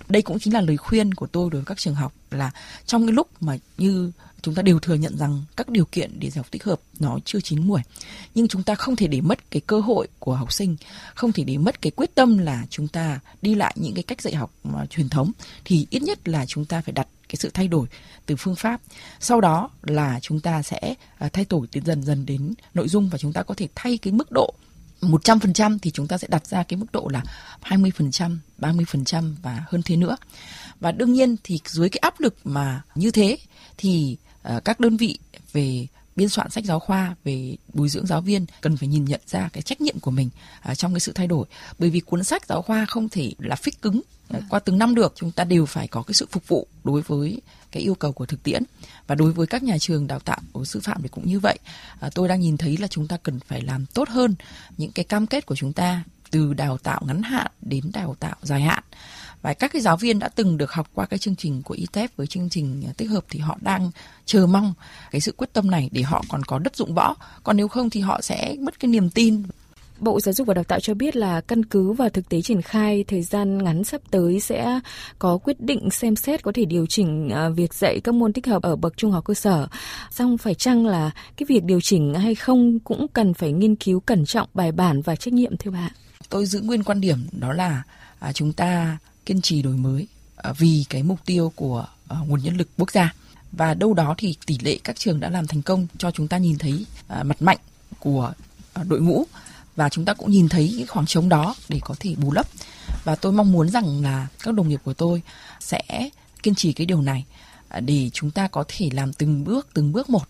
đây 0.09 0.23
cũng 0.23 0.39
chính 0.39 0.55
là 0.55 0.61
lời 0.61 0.77
khuyên 0.77 1.15
của 1.15 1.27
tôi 1.27 1.51
đối 1.51 1.61
với 1.61 1.67
các 1.67 1.79
trường 1.79 1.95
học 1.95 2.13
là 2.31 2.51
trong 2.87 3.07
cái 3.07 3.13
lúc 3.13 3.29
mà 3.41 3.57
như 3.79 4.13
chúng 4.43 4.55
ta 4.55 4.63
đều 4.63 4.79
thừa 4.79 4.95
nhận 4.95 5.17
rằng 5.17 5.45
các 5.57 5.69
điều 5.69 5.85
kiện 5.85 6.21
để 6.21 6.31
dạy 6.31 6.37
học 6.37 6.51
tích 6.51 6.65
hợp 6.65 6.81
nó 7.01 7.19
chưa 7.25 7.41
chín 7.41 7.67
muồi. 7.69 7.81
Nhưng 8.35 8.49
chúng 8.49 8.63
ta 8.63 8.75
không 8.75 8.97
thể 8.97 9.07
để 9.07 9.21
mất 9.21 9.51
cái 9.51 9.61
cơ 9.61 9.81
hội 9.81 10.09
của 10.19 10.35
học 10.35 10.53
sinh 10.53 10.77
không 11.15 11.33
thể 11.33 11.45
để 11.45 11.59
mất 11.59 11.83
cái 11.83 11.91
quyết 11.91 12.15
tâm 12.15 12.39
là 12.39 12.67
chúng 12.71 12.89
ta 12.89 13.21
đi 13.43 13.55
lại 13.55 13.75
những 13.77 13.95
cái 13.95 14.03
cách 14.03 14.23
dạy 14.23 14.35
học 14.35 14.53
mà 14.65 14.87
truyền 14.87 15.09
thống. 15.09 15.33
Thì 15.65 15.87
ít 15.91 16.03
nhất 16.03 16.29
là 16.29 16.47
chúng 16.47 16.65
ta 16.65 16.81
phải 16.81 16.93
đặt 16.93 17.09
cái 17.29 17.37
sự 17.37 17.51
thay 17.55 17.69
đổi 17.69 17.87
từ 18.27 18.37
phương 18.37 18.57
pháp. 18.57 18.81
Sau 19.21 19.41
đó 19.41 19.71
là 19.83 20.21
chúng 20.23 20.41
ta 20.41 20.63
sẽ 20.63 20.95
à, 21.19 21.29
thay 21.33 21.47
đổi 21.51 21.67
từ 21.73 21.81
dần 21.85 22.03
dần 22.03 22.27
đến 22.27 22.55
nội 22.75 22.89
dung 22.89 23.09
và 23.09 23.19
chúng 23.19 23.33
ta 23.33 23.43
có 23.43 23.55
thể 23.55 23.69
thay 23.75 23.99
cái 23.99 24.13
mức 24.13 24.33
độ 24.33 24.55
100% 25.03 25.79
thì 25.83 25.91
chúng 25.91 26.07
ta 26.07 26.19
sẽ 26.19 26.29
đặt 26.31 26.47
ra 26.47 26.63
cái 26.63 26.77
mức 26.77 26.87
độ 26.93 27.09
là 27.13 27.23
20%, 27.63 28.37
30% 28.59 29.35
và 29.43 29.65
hơn 29.69 29.83
thế 29.85 29.97
nữa. 29.97 30.17
Và 30.81 30.93
đương 30.93 31.13
nhiên 31.13 31.37
thì 31.45 31.61
dưới 31.65 31.89
cái 31.89 31.99
áp 31.99 32.21
lực 32.21 32.37
mà 32.45 32.83
như 32.95 33.11
thế 33.11 33.39
thì 33.79 34.17
À, 34.43 34.61
các 34.65 34.81
đơn 34.81 34.97
vị 34.97 35.19
về 35.53 35.87
biên 36.17 36.29
soạn 36.29 36.51
sách 36.51 36.65
giáo 36.65 36.79
khoa 36.79 37.17
về 37.25 37.57
bồi 37.73 37.89
dưỡng 37.89 38.07
giáo 38.07 38.21
viên 38.21 38.47
cần 38.61 38.77
phải 38.77 38.89
nhìn 38.89 39.05
nhận 39.05 39.21
ra 39.27 39.49
cái 39.53 39.63
trách 39.63 39.81
nhiệm 39.81 40.01
của 40.01 40.11
mình 40.11 40.31
uh, 40.71 40.79
trong 40.79 40.93
cái 40.95 41.01
sự 41.01 41.13
thay 41.13 41.27
đổi. 41.27 41.47
Bởi 41.79 41.91
vì 41.91 42.01
cuốn 42.01 42.25
sách 42.25 42.47
giáo 42.47 42.63
khoa 42.63 42.85
không 42.85 43.09
thể 43.09 43.33
là 43.39 43.57
fix 43.57 43.71
cứng 43.83 44.01
uh, 44.37 44.43
qua 44.49 44.61
từng 44.61 44.79
năm 44.79 44.95
được. 44.95 45.13
Chúng 45.17 45.33
ta 45.33 45.45
đều 45.45 45.67
phải 45.67 45.89
có 45.89 46.03
cái 46.03 46.15
sự 46.15 46.27
phục 46.31 46.49
vụ 46.49 46.67
đối 46.85 47.03
với 47.03 47.41
cái 47.71 47.83
yêu 47.83 47.95
cầu 47.95 48.13
của 48.13 48.27
thực 48.27 48.43
tiễn. 48.43 48.63
Và 49.07 49.15
đối 49.15 49.33
với 49.33 49.47
các 49.47 49.63
nhà 49.63 49.79
trường 49.79 50.07
đào 50.07 50.19
tạo 50.19 50.41
của 50.53 50.65
sư 50.65 50.81
phạm 50.81 51.03
thì 51.03 51.09
cũng 51.09 51.29
như 51.29 51.41
vậy. 51.41 51.59
À, 52.01 52.11
tôi 52.15 52.29
đang 52.29 52.41
nhìn 52.41 52.57
thấy 52.57 52.77
là 52.77 52.87
chúng 52.87 53.09
ta 53.09 53.17
cần 53.23 53.41
phải 53.41 53.61
làm 53.61 53.87
tốt 53.87 54.09
hơn 54.09 54.35
những 54.77 54.93
cái 54.93 55.05
cam 55.05 55.27
kết 55.27 55.47
của 55.47 55.57
chúng 55.57 55.73
ta 55.73 56.03
từ 56.31 56.55
đào 56.55 56.79
tạo 56.79 57.03
ngắn 57.07 57.23
hạn 57.23 57.47
đến 57.61 57.91
đào 57.93 58.17
tạo 58.21 58.37
dài 58.43 58.61
hạn 58.61 58.83
và 59.43 59.55
các 59.55 59.73
cái 59.73 59.83
giáo 59.83 59.97
viên 59.97 60.19
đã 60.19 60.29
từng 60.29 60.59
được 60.59 60.73
học 60.73 60.91
qua 60.95 61.07
cái 61.07 61.19
chương 61.19 61.37
trình 61.37 61.63
của 61.63 61.75
ITEP 61.75 62.17
với 62.17 62.27
chương 62.27 62.49
trình 62.49 62.83
tích 62.97 63.11
hợp 63.11 63.25
thì 63.31 63.41
họ 63.41 63.59
đang 63.61 63.91
chờ 64.25 64.47
mong 64.47 64.75
cái 65.11 65.21
sự 65.21 65.35
quyết 65.37 65.53
tâm 65.53 65.71
này 65.71 65.89
để 65.93 66.03
họ 66.03 66.25
còn 66.29 66.43
có 66.43 66.59
đất 66.59 66.77
dụng 66.77 66.95
võ 66.95 67.15
còn 67.45 67.57
nếu 67.57 67.69
không 67.69 67.91
thì 67.91 68.01
họ 68.01 68.21
sẽ 68.21 68.57
mất 68.61 68.81
cái 68.81 68.89
niềm 68.89 69.11
tin 69.11 69.43
Bộ 70.03 70.21
Giáo 70.21 70.33
dục 70.33 70.47
và 70.47 70.55
Đào 70.55 70.65
tạo 70.65 70.81
cho 70.81 70.95
biết 70.95 71.17
là 71.17 71.41
căn 71.41 71.65
cứ 71.65 71.93
vào 71.93 72.09
thực 72.09 72.29
tế 72.29 72.43
triển 72.43 72.63
khai 72.63 73.05
thời 73.09 73.23
gian 73.23 73.65
ngắn 73.65 73.85
sắp 73.85 74.01
tới 74.11 74.41
sẽ 74.41 74.81
có 75.19 75.39
quyết 75.39 75.61
định 75.61 75.91
xem 75.91 76.17
xét 76.17 76.43
có 76.43 76.53
thể 76.55 76.65
điều 76.65 76.87
chỉnh 76.87 77.29
à, 77.29 77.49
việc 77.49 77.75
dạy 77.75 78.01
các 78.01 78.15
môn 78.15 78.33
tích 78.33 78.47
hợp 78.47 78.63
ở 78.63 78.77
bậc 78.77 78.97
trung 78.97 79.11
học 79.11 79.25
cơ 79.25 79.35
sở. 79.35 79.69
Song 80.11 80.39
phải 80.39 80.55
chăng 80.55 80.87
là 80.87 81.11
cái 81.37 81.47
việc 81.49 81.65
điều 81.65 81.81
chỉnh 81.81 82.15
hay 82.15 82.35
không 82.35 82.79
cũng 82.79 83.07
cần 83.09 83.35
phải 83.35 83.53
nghiên 83.53 83.77
cứu 83.77 84.01
cẩn 84.01 84.25
trọng 84.25 84.49
bài 84.55 84.73
bản 84.73 85.03
và 85.03 85.17
trách 85.17 85.35
nhiệm 85.35 85.57
thưa 85.57 85.71
bà. 85.71 85.91
Tôi 86.29 86.47
giữ 86.47 86.61
nguyên 86.61 86.85
quan 86.85 87.01
điểm 87.01 87.19
đó 87.33 87.53
là 87.53 87.83
à, 88.19 88.33
chúng 88.33 88.53
ta 88.53 88.99
kiên 89.27 89.41
trì 89.41 89.63
đổi 89.63 89.77
mới 89.77 90.07
à, 90.37 90.53
vì 90.53 90.85
cái 90.89 91.03
mục 91.03 91.21
tiêu 91.25 91.53
của 91.57 91.87
à, 92.09 92.17
nguồn 92.27 92.43
nhân 92.43 92.57
lực 92.57 92.69
quốc 92.79 92.91
gia. 92.91 93.15
Và 93.53 93.75
đâu 93.75 93.95
đó 93.95 94.15
thì 94.19 94.37
tỷ 94.47 94.59
lệ 94.59 94.79
các 94.85 94.97
trường 94.99 95.21
đã 95.21 95.31
làm 95.31 95.47
thành 95.47 95.63
công 95.63 95.87
cho 95.99 96.11
chúng 96.11 96.29
ta 96.29 96.39
nhìn 96.39 96.59
thấy 96.59 96.87
à, 97.09 97.23
mặt 97.23 97.43
mạnh 97.43 97.59
của 97.99 98.33
đội 98.89 99.01
ngũ. 99.01 99.25
Và 99.77 99.89
chúng 99.89 100.05
ta 100.05 100.15
cũng 100.15 100.31
nhìn 100.31 100.49
thấy 100.49 100.75
cái 100.77 100.87
khoảng 100.87 101.07
trống 101.07 101.29
đó 101.29 101.55
để 101.69 101.81
có 101.85 101.95
thể 102.01 102.15
bù 102.15 102.33
lấp. 102.33 102.47
Và 103.05 103.15
tôi 103.15 103.33
mong 103.33 103.53
muốn 103.53 103.69
rằng 103.69 104.03
là 104.03 104.27
các 104.43 104.55
đồng 104.55 104.69
nghiệp 104.69 104.81
của 104.85 104.95
tôi 104.95 105.23
sẽ 105.61 106.11
kiên 106.43 106.55
trì 106.55 106.73
cái 106.73 106.87
điều 106.87 107.03
này 107.03 107.25
để 107.81 108.11
chúng 108.13 108.31
ta 108.31 108.49
có 108.49 108.65
thể 108.69 108.91
làm 108.93 109.13
từng 109.13 109.45
bước 109.45 109.69
từng 109.75 109.93
bước 109.93 110.11
một, 110.11 110.25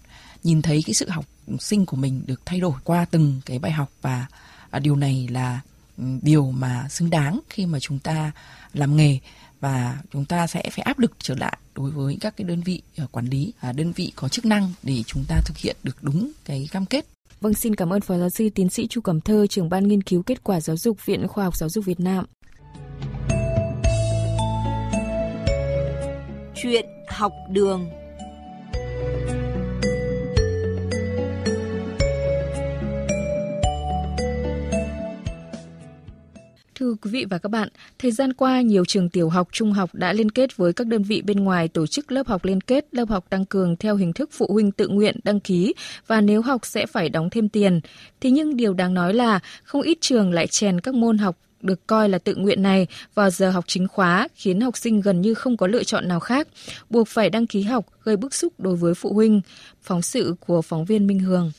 nhìn 0.44 0.62
thấy 0.62 0.82
cái 0.86 0.94
sự 0.94 1.08
học 1.08 1.24
sinh 1.60 1.86
của 1.86 1.96
mình 1.96 2.22
được 2.26 2.40
thay 2.46 2.60
đổi 2.60 2.72
qua 2.84 3.04
từng 3.04 3.40
cái 3.46 3.58
bài 3.58 3.72
học. 3.72 3.92
Và 4.02 4.26
điều 4.80 4.96
này 4.96 5.28
là 5.30 5.60
điều 5.96 6.50
mà 6.50 6.88
xứng 6.90 7.10
đáng 7.10 7.40
khi 7.50 7.66
mà 7.66 7.80
chúng 7.80 7.98
ta 7.98 8.32
làm 8.74 8.96
nghề 8.96 9.18
và 9.60 9.98
chúng 10.12 10.24
ta 10.24 10.46
sẽ 10.46 10.62
phải 10.72 10.82
áp 10.82 10.98
lực 10.98 11.12
trở 11.18 11.34
lại 11.34 11.58
đối 11.74 11.90
với 11.90 12.18
các 12.20 12.36
cái 12.36 12.44
đơn 12.44 12.60
vị 12.60 12.82
à, 12.96 13.06
quản 13.12 13.26
lý 13.26 13.52
đơn 13.74 13.92
vị 13.92 14.12
có 14.16 14.28
chức 14.28 14.44
năng 14.44 14.72
để 14.82 15.02
chúng 15.06 15.24
ta 15.28 15.40
thực 15.46 15.58
hiện 15.58 15.76
được 15.82 15.96
đúng 16.02 16.32
cái 16.44 16.68
cam 16.72 16.86
kết 16.86 17.06
Vâng, 17.40 17.54
xin 17.54 17.74
cảm 17.74 17.92
ơn 17.92 18.00
Phó 18.00 18.18
Giáo 18.18 18.30
sư 18.30 18.48
Tiến 18.54 18.70
sĩ 18.70 18.86
Chu 18.86 19.00
Cẩm 19.00 19.20
Thơ, 19.20 19.46
trưởng 19.46 19.68
ban 19.68 19.88
nghiên 19.88 20.02
cứu 20.02 20.22
kết 20.22 20.44
quả 20.44 20.60
giáo 20.60 20.76
dục 20.76 21.06
Viện 21.06 21.28
Khoa 21.28 21.44
học 21.44 21.56
Giáo 21.56 21.68
dục 21.68 21.84
Việt 21.84 22.00
Nam. 22.00 22.24
Chuyện 26.54 26.86
học 27.08 27.32
đường 27.50 27.90
Thưa 36.82 36.94
quý 37.02 37.10
vị 37.10 37.24
và 37.30 37.38
các 37.38 37.48
bạn, 37.48 37.68
thời 37.98 38.10
gian 38.10 38.32
qua 38.32 38.60
nhiều 38.60 38.84
trường 38.84 39.08
tiểu 39.08 39.28
học, 39.28 39.48
trung 39.52 39.72
học 39.72 39.94
đã 39.94 40.12
liên 40.12 40.30
kết 40.30 40.56
với 40.56 40.72
các 40.72 40.86
đơn 40.86 41.02
vị 41.02 41.22
bên 41.22 41.44
ngoài 41.44 41.68
tổ 41.68 41.86
chức 41.86 42.12
lớp 42.12 42.26
học 42.26 42.44
liên 42.44 42.60
kết, 42.60 42.86
lớp 42.92 43.08
học 43.08 43.30
tăng 43.30 43.44
cường 43.44 43.76
theo 43.76 43.96
hình 43.96 44.12
thức 44.12 44.30
phụ 44.32 44.46
huynh 44.52 44.72
tự 44.72 44.88
nguyện 44.88 45.16
đăng 45.24 45.40
ký 45.40 45.74
và 46.06 46.20
nếu 46.20 46.42
học 46.42 46.66
sẽ 46.66 46.86
phải 46.86 47.08
đóng 47.08 47.30
thêm 47.30 47.48
tiền. 47.48 47.80
Thế 48.20 48.30
nhưng 48.30 48.56
điều 48.56 48.74
đáng 48.74 48.94
nói 48.94 49.14
là 49.14 49.40
không 49.64 49.82
ít 49.82 49.98
trường 50.00 50.32
lại 50.32 50.46
chèn 50.46 50.80
các 50.80 50.94
môn 50.94 51.18
học 51.18 51.36
được 51.60 51.86
coi 51.86 52.08
là 52.08 52.18
tự 52.18 52.34
nguyện 52.34 52.62
này 52.62 52.86
vào 53.14 53.30
giờ 53.30 53.50
học 53.50 53.64
chính 53.66 53.88
khóa 53.88 54.28
khiến 54.34 54.60
học 54.60 54.76
sinh 54.76 55.00
gần 55.00 55.20
như 55.20 55.34
không 55.34 55.56
có 55.56 55.66
lựa 55.66 55.84
chọn 55.84 56.08
nào 56.08 56.20
khác, 56.20 56.48
buộc 56.90 57.08
phải 57.08 57.30
đăng 57.30 57.46
ký 57.46 57.62
học 57.62 57.86
gây 58.04 58.16
bức 58.16 58.34
xúc 58.34 58.52
đối 58.58 58.76
với 58.76 58.94
phụ 58.94 59.12
huynh. 59.12 59.40
Phóng 59.82 60.02
sự 60.02 60.34
của 60.40 60.62
phóng 60.62 60.84
viên 60.84 61.06
Minh 61.06 61.18
Hương. 61.18 61.52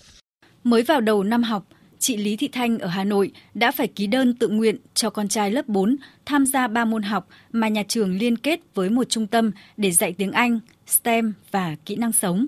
Mới 0.64 0.84
vào 0.84 1.02
đầu 1.02 1.24
năm 1.24 1.44
học, 1.44 1.66
chị 2.04 2.18
Lý 2.18 2.36
Thị 2.36 2.48
Thanh 2.48 2.80
ở 2.80 2.88
Hà 2.88 3.04
Nội 3.04 3.32
đã 3.54 3.72
phải 3.72 3.88
ký 3.88 4.08
đơn 4.08 4.34
tự 4.34 4.48
nguyện 4.48 4.76
cho 4.94 5.10
con 5.10 5.28
trai 5.28 5.52
lớp 5.52 5.68
4 5.68 5.96
tham 6.26 6.46
gia 6.46 6.68
3 6.68 6.86
môn 6.86 7.04
học 7.04 7.28
mà 7.52 7.68
nhà 7.68 7.84
trường 7.88 8.18
liên 8.18 8.38
kết 8.38 8.60
với 8.74 8.90
một 8.90 9.04
trung 9.10 9.28
tâm 9.28 9.52
để 9.78 9.92
dạy 9.92 10.14
tiếng 10.14 10.32
Anh, 10.32 10.60
STEM 10.88 11.34
và 11.52 11.76
kỹ 11.86 11.96
năng 11.96 12.12
sống. 12.12 12.48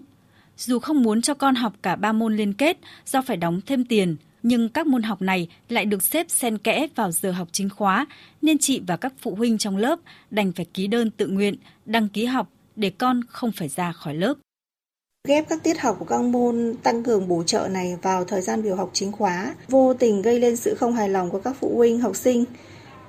Dù 0.57 0.79
không 0.79 1.03
muốn 1.03 1.21
cho 1.21 1.33
con 1.33 1.55
học 1.55 1.73
cả 1.81 1.95
3 1.95 2.11
môn 2.11 2.35
liên 2.35 2.53
kết 2.53 2.77
do 3.05 3.21
phải 3.21 3.37
đóng 3.37 3.61
thêm 3.65 3.85
tiền, 3.85 4.15
nhưng 4.43 4.69
các 4.69 4.87
môn 4.87 5.03
học 5.03 5.21
này 5.21 5.47
lại 5.69 5.85
được 5.85 6.03
xếp 6.03 6.25
xen 6.29 6.57
kẽ 6.57 6.87
vào 6.95 7.11
giờ 7.11 7.31
học 7.31 7.47
chính 7.51 7.69
khóa, 7.69 8.05
nên 8.41 8.57
chị 8.57 8.81
và 8.87 8.97
các 8.97 9.13
phụ 9.19 9.35
huynh 9.35 9.57
trong 9.57 9.77
lớp 9.77 9.99
đành 10.31 10.51
phải 10.51 10.65
ký 10.65 10.87
đơn 10.87 11.11
tự 11.11 11.27
nguyện, 11.27 11.55
đăng 11.85 12.09
ký 12.09 12.25
học 12.25 12.49
để 12.75 12.89
con 12.89 13.21
không 13.27 13.51
phải 13.51 13.67
ra 13.67 13.91
khỏi 13.91 14.15
lớp. 14.15 14.33
Ghép 15.27 15.49
các 15.49 15.63
tiết 15.63 15.79
học 15.79 15.95
của 15.99 16.05
các 16.05 16.21
môn 16.21 16.75
tăng 16.83 17.03
cường 17.03 17.27
bổ 17.27 17.43
trợ 17.43 17.67
này 17.67 17.97
vào 18.01 18.23
thời 18.23 18.41
gian 18.41 18.63
biểu 18.63 18.75
học 18.75 18.89
chính 18.93 19.11
khóa, 19.11 19.53
vô 19.67 19.93
tình 19.93 20.21
gây 20.21 20.39
lên 20.39 20.55
sự 20.55 20.75
không 20.75 20.93
hài 20.93 21.09
lòng 21.09 21.29
của 21.29 21.39
các 21.39 21.55
phụ 21.59 21.71
huynh 21.75 21.99
học 21.99 22.15
sinh. 22.15 22.45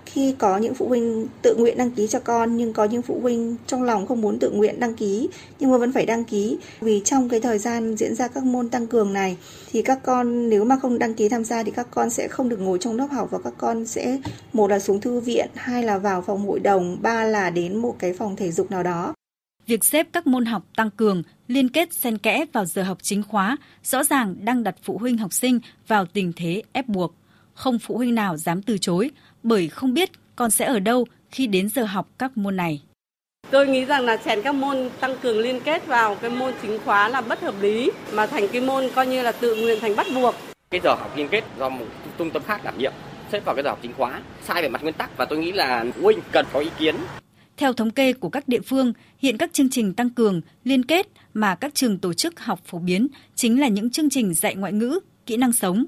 Khi 0.06 0.34
có 0.38 0.58
những 0.58 0.74
phụ 0.74 0.88
huynh 0.88 1.26
tự 1.42 1.54
nguyện 1.54 1.78
đăng 1.78 1.90
ký 1.90 2.06
cho 2.06 2.20
con 2.20 2.56
nhưng 2.56 2.72
có 2.72 2.84
những 2.84 3.02
phụ 3.02 3.20
huynh 3.20 3.56
trong 3.66 3.82
lòng 3.82 4.06
không 4.06 4.20
muốn 4.20 4.38
tự 4.38 4.50
nguyện 4.50 4.80
đăng 4.80 4.94
ký 4.94 5.28
nhưng 5.60 5.70
mà 5.70 5.78
vẫn 5.78 5.92
phải 5.92 6.06
đăng 6.06 6.24
ký. 6.24 6.58
Vì 6.80 7.00
trong 7.04 7.28
cái 7.28 7.40
thời 7.40 7.58
gian 7.58 7.96
diễn 7.96 8.14
ra 8.14 8.28
các 8.28 8.44
môn 8.44 8.68
tăng 8.68 8.86
cường 8.86 9.12
này 9.12 9.36
thì 9.72 9.82
các 9.82 9.98
con 10.02 10.48
nếu 10.48 10.64
mà 10.64 10.78
không 10.82 10.98
đăng 10.98 11.14
ký 11.14 11.28
tham 11.28 11.44
gia 11.44 11.62
thì 11.62 11.70
các 11.70 11.86
con 11.90 12.10
sẽ 12.10 12.28
không 12.28 12.48
được 12.48 12.60
ngồi 12.60 12.78
trong 12.78 12.96
lớp 12.96 13.08
học 13.10 13.28
và 13.30 13.38
các 13.44 13.52
con 13.58 13.86
sẽ 13.86 14.18
một 14.52 14.70
là 14.70 14.78
xuống 14.78 15.00
thư 15.00 15.20
viện 15.20 15.48
hai 15.54 15.82
là 15.82 15.98
vào 15.98 16.22
phòng 16.22 16.46
hội 16.46 16.60
đồng 16.60 16.96
ba 17.00 17.24
là 17.24 17.50
đến 17.50 17.76
một 17.76 17.96
cái 17.98 18.12
phòng 18.12 18.36
thể 18.36 18.52
dục 18.52 18.70
nào 18.70 18.82
đó. 18.82 19.14
Việc 19.66 19.84
xếp 19.84 20.06
các 20.12 20.26
môn 20.26 20.44
học 20.44 20.62
tăng 20.76 20.90
cường, 20.90 21.22
liên 21.48 21.68
kết 21.68 21.92
xen 21.92 22.18
kẽ 22.18 22.44
vào 22.52 22.64
giờ 22.64 22.82
học 22.82 22.98
chính 23.02 23.22
khóa 23.22 23.56
rõ 23.82 24.04
ràng 24.04 24.34
đang 24.44 24.62
đặt 24.62 24.74
phụ 24.82 24.98
huynh 24.98 25.18
học 25.18 25.32
sinh 25.32 25.60
vào 25.88 26.06
tình 26.06 26.32
thế 26.36 26.62
ép 26.72 26.88
buộc. 26.88 27.14
Không 27.54 27.78
phụ 27.78 27.96
huynh 27.96 28.14
nào 28.14 28.36
dám 28.36 28.62
từ 28.62 28.78
chối, 28.78 29.10
bởi 29.42 29.68
không 29.68 29.94
biết 29.94 30.10
con 30.36 30.50
sẽ 30.50 30.64
ở 30.64 30.78
đâu 30.78 31.06
khi 31.30 31.46
đến 31.46 31.68
giờ 31.68 31.84
học 31.84 32.08
các 32.18 32.36
môn 32.36 32.56
này. 32.56 32.82
Tôi 33.50 33.66
nghĩ 33.66 33.84
rằng 33.84 34.04
là 34.04 34.16
chèn 34.16 34.42
các 34.42 34.54
môn 34.54 34.90
tăng 35.00 35.16
cường 35.22 35.38
liên 35.38 35.60
kết 35.60 35.86
vào 35.86 36.14
cái 36.14 36.30
môn 36.30 36.52
chính 36.62 36.78
khóa 36.84 37.08
là 37.08 37.20
bất 37.20 37.40
hợp 37.40 37.54
lý 37.60 37.90
mà 38.12 38.26
thành 38.26 38.48
cái 38.48 38.60
môn 38.60 38.84
coi 38.94 39.06
như 39.06 39.22
là 39.22 39.32
tự 39.32 39.56
nguyện 39.56 39.78
thành 39.80 39.96
bắt 39.96 40.06
buộc. 40.14 40.34
Cái 40.70 40.80
giờ 40.84 40.94
học 40.94 41.16
liên 41.16 41.28
kết 41.28 41.44
do 41.58 41.68
một 41.68 41.86
trung 42.18 42.30
tâm 42.30 42.42
khác 42.42 42.64
đảm 42.64 42.78
nhiệm 42.78 42.92
xếp 43.32 43.44
vào 43.44 43.54
cái 43.54 43.64
giờ 43.64 43.70
học 43.70 43.78
chính 43.82 43.92
khóa 43.92 44.20
sai 44.42 44.62
về 44.62 44.68
mặt 44.68 44.82
nguyên 44.82 44.94
tắc 44.94 45.16
và 45.16 45.24
tôi 45.24 45.38
nghĩ 45.38 45.52
là 45.52 45.84
phụ 45.94 46.02
huynh 46.02 46.20
cần 46.32 46.46
có 46.52 46.60
ý 46.60 46.70
kiến. 46.78 46.96
Theo 47.56 47.72
thống 47.72 47.90
kê 47.90 48.12
của 48.12 48.28
các 48.28 48.48
địa 48.48 48.60
phương, 48.60 48.92
hiện 49.18 49.36
các 49.38 49.52
chương 49.52 49.70
trình 49.70 49.94
tăng 49.94 50.10
cường, 50.10 50.40
liên 50.64 50.84
kết 50.84 51.06
mà 51.34 51.54
các 51.54 51.74
trường 51.74 51.98
tổ 51.98 52.12
chức 52.12 52.40
học 52.40 52.60
phổ 52.64 52.78
biến 52.78 53.08
chính 53.34 53.60
là 53.60 53.68
những 53.68 53.90
chương 53.90 54.10
trình 54.10 54.34
dạy 54.34 54.54
ngoại 54.54 54.72
ngữ, 54.72 54.98
kỹ 55.26 55.36
năng 55.36 55.52
sống. 55.52 55.86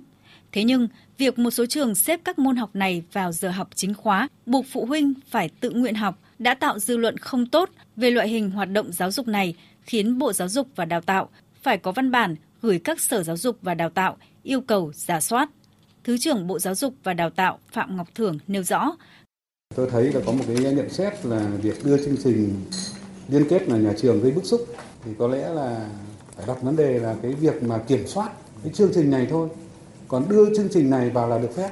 Thế 0.52 0.64
nhưng, 0.64 0.88
việc 1.18 1.38
một 1.38 1.50
số 1.50 1.66
trường 1.66 1.94
xếp 1.94 2.20
các 2.24 2.38
môn 2.38 2.56
học 2.56 2.70
này 2.74 3.02
vào 3.12 3.32
giờ 3.32 3.50
học 3.50 3.68
chính 3.74 3.94
khóa, 3.94 4.28
buộc 4.46 4.66
phụ 4.72 4.86
huynh 4.86 5.14
phải 5.30 5.48
tự 5.48 5.70
nguyện 5.70 5.94
học 5.94 6.18
đã 6.38 6.54
tạo 6.54 6.78
dư 6.78 6.96
luận 6.96 7.18
không 7.18 7.46
tốt 7.46 7.70
về 7.96 8.10
loại 8.10 8.28
hình 8.28 8.50
hoạt 8.50 8.70
động 8.70 8.92
giáo 8.92 9.10
dục 9.10 9.28
này, 9.28 9.54
khiến 9.82 10.18
Bộ 10.18 10.32
Giáo 10.32 10.48
dục 10.48 10.68
và 10.76 10.84
Đào 10.84 11.00
tạo 11.00 11.28
phải 11.62 11.78
có 11.78 11.92
văn 11.92 12.10
bản 12.10 12.36
gửi 12.62 12.78
các 12.78 13.00
sở 13.00 13.22
giáo 13.22 13.36
dục 13.36 13.58
và 13.62 13.74
đào 13.74 13.90
tạo 13.90 14.16
yêu 14.42 14.60
cầu 14.60 14.92
giả 14.94 15.20
soát. 15.20 15.50
Thứ 16.04 16.18
trưởng 16.18 16.46
Bộ 16.46 16.58
Giáo 16.58 16.74
dục 16.74 16.94
và 17.04 17.14
Đào 17.14 17.30
tạo 17.30 17.58
Phạm 17.72 17.96
Ngọc 17.96 18.14
Thưởng 18.14 18.38
nêu 18.46 18.62
rõ. 18.62 18.96
Tôi 19.78 19.88
thấy 19.90 20.12
là 20.12 20.20
có 20.26 20.32
một 20.32 20.44
cái 20.46 20.74
nhận 20.74 20.90
xét 20.90 21.26
là 21.26 21.50
việc 21.62 21.84
đưa 21.84 22.04
chương 22.04 22.16
trình 22.24 22.54
liên 23.28 23.44
kết 23.48 23.68
là 23.68 23.76
nhà 23.76 23.92
trường 23.96 24.22
gây 24.22 24.32
bức 24.32 24.44
xúc. 24.44 24.66
Thì 25.04 25.10
có 25.18 25.28
lẽ 25.28 25.48
là 25.48 25.88
phải 26.36 26.46
đặt 26.46 26.62
vấn 26.62 26.76
đề 26.76 26.98
là 26.98 27.16
cái 27.22 27.32
việc 27.32 27.62
mà 27.62 27.78
kiểm 27.78 28.06
soát 28.06 28.32
cái 28.62 28.72
chương 28.72 28.90
trình 28.94 29.10
này 29.10 29.26
thôi. 29.30 29.48
Còn 30.08 30.28
đưa 30.28 30.56
chương 30.56 30.68
trình 30.72 30.90
này 30.90 31.10
vào 31.10 31.28
là 31.28 31.38
được 31.38 31.56
phép. 31.56 31.70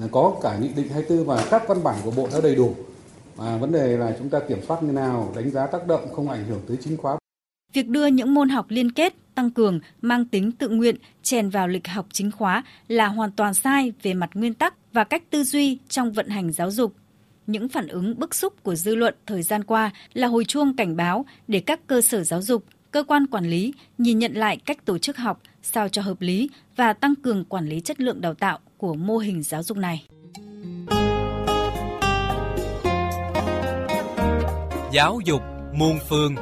Là 0.00 0.06
có 0.12 0.36
cả 0.42 0.58
nghị 0.60 0.68
định 0.68 0.88
24 0.88 1.26
và 1.26 1.46
các 1.50 1.68
văn 1.68 1.82
bản 1.82 1.96
của 2.04 2.10
bộ 2.10 2.28
đã 2.32 2.40
đầy 2.40 2.54
đủ. 2.54 2.74
Và 3.36 3.56
vấn 3.56 3.72
đề 3.72 3.96
là 3.96 4.16
chúng 4.18 4.28
ta 4.28 4.40
kiểm 4.48 4.58
soát 4.68 4.82
như 4.82 4.92
nào 4.92 5.32
đánh 5.36 5.50
giá 5.50 5.66
tác 5.66 5.86
động 5.86 6.14
không 6.14 6.28
ảnh 6.28 6.44
hưởng 6.44 6.60
tới 6.68 6.76
chính 6.84 6.96
khóa. 6.96 7.18
Việc 7.72 7.88
đưa 7.88 8.06
những 8.06 8.34
môn 8.34 8.48
học 8.48 8.66
liên 8.68 8.92
kết, 8.92 9.14
tăng 9.34 9.50
cường, 9.50 9.80
mang 10.00 10.24
tính 10.24 10.52
tự 10.52 10.68
nguyện, 10.68 10.96
chèn 11.22 11.50
vào 11.50 11.68
lịch 11.68 11.88
học 11.88 12.06
chính 12.12 12.30
khóa 12.30 12.64
là 12.88 13.06
hoàn 13.06 13.32
toàn 13.32 13.54
sai 13.54 13.92
về 14.02 14.14
mặt 14.14 14.30
nguyên 14.34 14.54
tắc 14.54 14.74
và 14.92 15.04
cách 15.04 15.22
tư 15.30 15.44
duy 15.44 15.78
trong 15.88 16.12
vận 16.12 16.28
hành 16.28 16.52
giáo 16.52 16.70
dục. 16.70 16.92
Những 17.48 17.68
phản 17.68 17.88
ứng 17.88 18.18
bức 18.18 18.34
xúc 18.34 18.62
của 18.62 18.74
dư 18.74 18.94
luận 18.94 19.14
thời 19.26 19.42
gian 19.42 19.64
qua 19.64 19.90
là 20.14 20.26
hồi 20.26 20.44
chuông 20.44 20.76
cảnh 20.76 20.96
báo 20.96 21.24
để 21.48 21.60
các 21.60 21.86
cơ 21.86 22.00
sở 22.00 22.24
giáo 22.24 22.42
dục, 22.42 22.64
cơ 22.90 23.02
quan 23.02 23.26
quản 23.26 23.44
lý 23.50 23.72
nhìn 23.98 24.18
nhận 24.18 24.32
lại 24.32 24.56
cách 24.56 24.84
tổ 24.84 24.98
chức 24.98 25.16
học 25.16 25.40
sao 25.62 25.88
cho 25.88 26.02
hợp 26.02 26.20
lý 26.20 26.50
và 26.76 26.92
tăng 26.92 27.14
cường 27.14 27.44
quản 27.44 27.66
lý 27.66 27.80
chất 27.80 28.00
lượng 28.00 28.20
đào 28.20 28.34
tạo 28.34 28.58
của 28.76 28.94
mô 28.94 29.18
hình 29.18 29.42
giáo 29.42 29.62
dục 29.62 29.76
này. 29.76 30.06
Giáo 34.92 35.18
dục 35.24 35.42
muôn 35.74 35.98
phương 36.08 36.34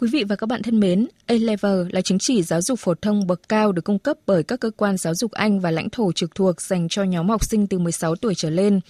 Quý 0.00 0.08
vị 0.12 0.24
và 0.24 0.36
các 0.36 0.46
bạn 0.46 0.62
thân 0.62 0.80
mến, 0.80 1.06
A-Level 1.26 1.86
là 1.90 2.00
chứng 2.00 2.18
chỉ 2.18 2.42
giáo 2.42 2.62
dục 2.62 2.78
phổ 2.78 2.94
thông 2.94 3.26
bậc 3.26 3.48
cao 3.48 3.72
được 3.72 3.84
cung 3.84 3.98
cấp 3.98 4.16
bởi 4.26 4.42
các 4.42 4.60
cơ 4.60 4.70
quan 4.76 4.96
giáo 4.96 5.14
dục 5.14 5.32
Anh 5.32 5.60
và 5.60 5.70
lãnh 5.70 5.90
thổ 5.90 6.12
trực 6.12 6.34
thuộc 6.34 6.60
dành 6.60 6.88
cho 6.88 7.02
nhóm 7.02 7.28
học 7.28 7.44
sinh 7.44 7.66
từ 7.66 7.78
16 7.78 8.16
tuổi 8.16 8.34
trở 8.34 8.50
lên. 8.50 8.80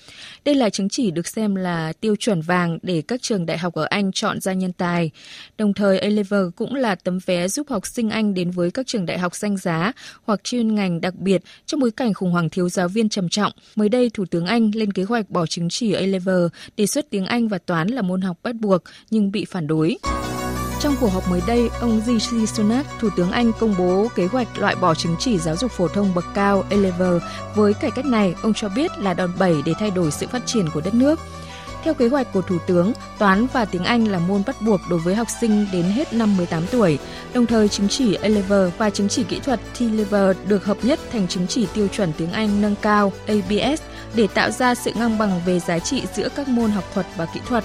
Đây 0.44 0.54
là 0.54 0.70
chứng 0.70 0.88
chỉ 0.88 1.10
được 1.10 1.26
xem 1.26 1.54
là 1.54 1.92
tiêu 2.00 2.16
chuẩn 2.16 2.40
vàng 2.40 2.78
để 2.82 3.02
các 3.08 3.22
trường 3.22 3.46
đại 3.46 3.58
học 3.58 3.74
ở 3.74 3.84
Anh 3.84 4.12
chọn 4.12 4.40
ra 4.40 4.52
nhân 4.52 4.72
tài. 4.72 5.10
Đồng 5.58 5.74
thời 5.74 5.98
A-Level 5.98 6.42
cũng 6.56 6.74
là 6.74 6.94
tấm 6.94 7.18
vé 7.26 7.48
giúp 7.48 7.66
học 7.70 7.86
sinh 7.86 8.10
Anh 8.10 8.34
đến 8.34 8.50
với 8.50 8.70
các 8.70 8.86
trường 8.86 9.06
đại 9.06 9.18
học 9.18 9.34
danh 9.34 9.56
giá 9.56 9.92
hoặc 10.22 10.44
chuyên 10.44 10.74
ngành 10.74 11.00
đặc 11.00 11.14
biệt 11.14 11.42
trong 11.66 11.80
bối 11.80 11.90
cảnh 11.90 12.14
khủng 12.14 12.32
hoảng 12.32 12.50
thiếu 12.50 12.68
giáo 12.68 12.88
viên 12.88 13.08
trầm 13.08 13.28
trọng. 13.28 13.52
Mới 13.76 13.88
đây, 13.88 14.10
Thủ 14.14 14.24
tướng 14.30 14.46
Anh 14.46 14.70
lên 14.74 14.92
kế 14.92 15.02
hoạch 15.02 15.30
bỏ 15.30 15.46
chứng 15.46 15.68
chỉ 15.70 15.92
A-Level, 15.92 16.46
đề 16.76 16.86
xuất 16.86 17.10
tiếng 17.10 17.26
Anh 17.26 17.48
và 17.48 17.58
toán 17.58 17.88
là 17.88 18.02
môn 18.02 18.20
học 18.20 18.38
bắt 18.42 18.54
buộc 18.54 18.82
nhưng 19.10 19.32
bị 19.32 19.44
phản 19.44 19.66
đối. 19.66 19.96
Trong 20.80 20.96
cuộc 21.00 21.08
họp 21.08 21.28
mới 21.28 21.42
đây, 21.46 21.70
ông 21.80 22.00
Rishi 22.06 22.46
Sunak, 22.46 22.86
Thủ 23.00 23.08
tướng 23.16 23.30
Anh 23.30 23.52
công 23.58 23.74
bố 23.78 24.08
kế 24.14 24.26
hoạch 24.26 24.58
loại 24.58 24.76
bỏ 24.76 24.94
chứng 24.94 25.16
chỉ 25.18 25.38
giáo 25.38 25.56
dục 25.56 25.70
phổ 25.70 25.88
thông 25.88 26.14
bậc 26.14 26.24
cao 26.34 26.64
A-level. 26.70 27.18
Với 27.54 27.74
cải 27.74 27.90
cách 27.90 28.04
này, 28.04 28.34
ông 28.42 28.54
cho 28.54 28.68
biết 28.68 28.98
là 28.98 29.14
đòn 29.14 29.32
bẩy 29.38 29.62
để 29.64 29.72
thay 29.78 29.90
đổi 29.90 30.10
sự 30.10 30.26
phát 30.26 30.46
triển 30.46 30.70
của 30.74 30.80
đất 30.80 30.94
nước. 30.94 31.20
Theo 31.84 31.94
kế 31.94 32.08
hoạch 32.08 32.32
của 32.32 32.42
Thủ 32.42 32.58
tướng, 32.66 32.92
toán 33.18 33.46
và 33.52 33.64
tiếng 33.64 33.84
Anh 33.84 34.08
là 34.08 34.18
môn 34.18 34.42
bắt 34.46 34.56
buộc 34.62 34.80
đối 34.90 34.98
với 34.98 35.14
học 35.14 35.26
sinh 35.40 35.66
đến 35.72 35.84
hết 35.84 36.12
năm 36.12 36.36
18 36.36 36.62
tuổi. 36.70 36.98
Đồng 37.34 37.46
thời, 37.46 37.68
chứng 37.68 37.88
chỉ 37.88 38.14
A-Level 38.14 38.68
và 38.78 38.90
chứng 38.90 39.08
chỉ 39.08 39.24
kỹ 39.24 39.40
thuật 39.40 39.60
T-Level 39.78 40.34
được 40.46 40.64
hợp 40.64 40.76
nhất 40.82 41.00
thành 41.12 41.28
chứng 41.28 41.46
chỉ 41.46 41.66
tiêu 41.74 41.88
chuẩn 41.88 42.12
tiếng 42.12 42.32
Anh 42.32 42.62
nâng 42.62 42.74
cao 42.82 43.12
ABS 43.26 43.82
để 44.14 44.26
tạo 44.34 44.50
ra 44.50 44.74
sự 44.74 44.92
ngang 44.94 45.18
bằng 45.18 45.40
về 45.46 45.60
giá 45.60 45.78
trị 45.78 46.02
giữa 46.14 46.28
các 46.36 46.48
môn 46.48 46.70
học 46.70 46.84
thuật 46.94 47.06
và 47.16 47.26
kỹ 47.34 47.40
thuật. 47.48 47.64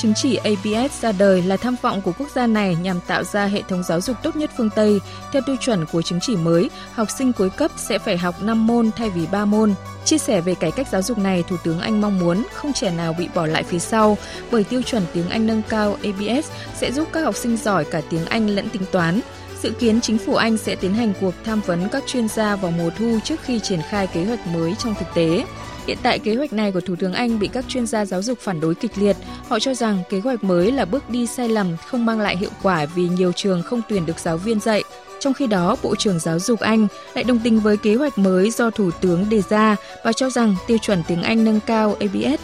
Chứng 0.00 0.14
chỉ 0.14 0.36
ABS 0.36 1.02
ra 1.02 1.12
đời 1.12 1.42
là 1.42 1.56
tham 1.56 1.76
vọng 1.82 2.00
của 2.02 2.12
quốc 2.18 2.28
gia 2.34 2.46
này 2.46 2.76
nhằm 2.82 3.00
tạo 3.06 3.24
ra 3.24 3.46
hệ 3.46 3.62
thống 3.68 3.82
giáo 3.82 4.00
dục 4.00 4.16
tốt 4.22 4.36
nhất 4.36 4.50
phương 4.56 4.70
Tây. 4.70 5.00
Theo 5.32 5.42
tiêu 5.46 5.56
chuẩn 5.60 5.86
của 5.86 6.02
chứng 6.02 6.18
chỉ 6.22 6.36
mới, 6.36 6.70
học 6.94 7.08
sinh 7.18 7.32
cuối 7.32 7.50
cấp 7.50 7.70
sẽ 7.76 7.98
phải 7.98 8.18
học 8.18 8.42
5 8.42 8.66
môn 8.66 8.90
thay 8.96 9.10
vì 9.10 9.26
3 9.26 9.44
môn. 9.44 9.74
Chia 10.04 10.18
sẻ 10.18 10.40
về 10.40 10.54
cải 10.54 10.70
cách 10.70 10.88
giáo 10.92 11.02
dục 11.02 11.18
này, 11.18 11.44
Thủ 11.48 11.56
tướng 11.64 11.80
Anh 11.80 12.00
mong 12.00 12.18
muốn 12.20 12.46
không 12.54 12.72
trẻ 12.72 12.90
nào 12.90 13.14
bị 13.18 13.28
bỏ 13.34 13.46
lại 13.46 13.62
phía 13.62 13.78
sau 13.78 14.18
bởi 14.50 14.64
tiêu 14.64 14.82
chuẩn 14.82 15.02
tiếng 15.12 15.28
Anh 15.28 15.46
nâng 15.46 15.62
cao 15.68 15.96
ABS 16.04 16.50
sẽ 16.76 16.92
giúp 16.92 17.08
các 17.12 17.20
học 17.20 17.36
sinh 17.36 17.56
giỏi 17.56 17.84
cả 17.84 18.02
tiếng 18.10 18.24
Anh 18.24 18.50
lẫn 18.50 18.68
tính 18.68 18.82
toán. 18.92 19.20
Dự 19.62 19.70
kiến 19.70 20.00
chính 20.00 20.18
phủ 20.18 20.34
Anh 20.34 20.56
sẽ 20.56 20.76
tiến 20.76 20.94
hành 20.94 21.12
cuộc 21.20 21.34
tham 21.44 21.60
vấn 21.60 21.88
các 21.88 22.02
chuyên 22.06 22.28
gia 22.28 22.56
vào 22.56 22.70
mùa 22.70 22.90
thu 22.98 23.18
trước 23.24 23.40
khi 23.42 23.60
triển 23.60 23.80
khai 23.88 24.06
kế 24.06 24.24
hoạch 24.24 24.46
mới 24.46 24.74
trong 24.78 24.94
thực 24.94 25.14
tế. 25.14 25.44
Hiện 25.86 25.98
tại 26.02 26.18
kế 26.18 26.34
hoạch 26.34 26.52
này 26.52 26.72
của 26.72 26.80
Thủ 26.80 26.96
tướng 26.96 27.12
Anh 27.12 27.38
bị 27.38 27.48
các 27.48 27.64
chuyên 27.68 27.86
gia 27.86 28.04
giáo 28.04 28.22
dục 28.22 28.38
phản 28.38 28.60
đối 28.60 28.74
kịch 28.74 28.98
liệt. 28.98 29.16
Họ 29.48 29.58
cho 29.58 29.74
rằng 29.74 30.02
kế 30.10 30.20
hoạch 30.20 30.44
mới 30.44 30.72
là 30.72 30.84
bước 30.84 31.10
đi 31.10 31.26
sai 31.26 31.48
lầm, 31.48 31.76
không 31.86 32.06
mang 32.06 32.20
lại 32.20 32.36
hiệu 32.36 32.50
quả 32.62 32.86
vì 32.94 33.08
nhiều 33.08 33.32
trường 33.32 33.62
không 33.62 33.82
tuyển 33.88 34.06
được 34.06 34.18
giáo 34.18 34.36
viên 34.36 34.60
dạy. 34.60 34.82
Trong 35.20 35.34
khi 35.34 35.46
đó, 35.46 35.76
Bộ 35.82 35.96
trưởng 35.96 36.18
Giáo 36.18 36.38
dục 36.38 36.60
Anh 36.60 36.86
lại 37.14 37.24
đồng 37.24 37.38
tình 37.38 37.60
với 37.60 37.76
kế 37.76 37.94
hoạch 37.94 38.18
mới 38.18 38.50
do 38.50 38.70
Thủ 38.70 38.90
tướng 39.00 39.30
đề 39.30 39.42
ra 39.48 39.76
và 40.04 40.12
cho 40.12 40.30
rằng 40.30 40.56
tiêu 40.66 40.78
chuẩn 40.78 41.02
tiếng 41.08 41.22
Anh 41.22 41.44
nâng 41.44 41.60
cao 41.66 41.96
ABS 42.00 42.40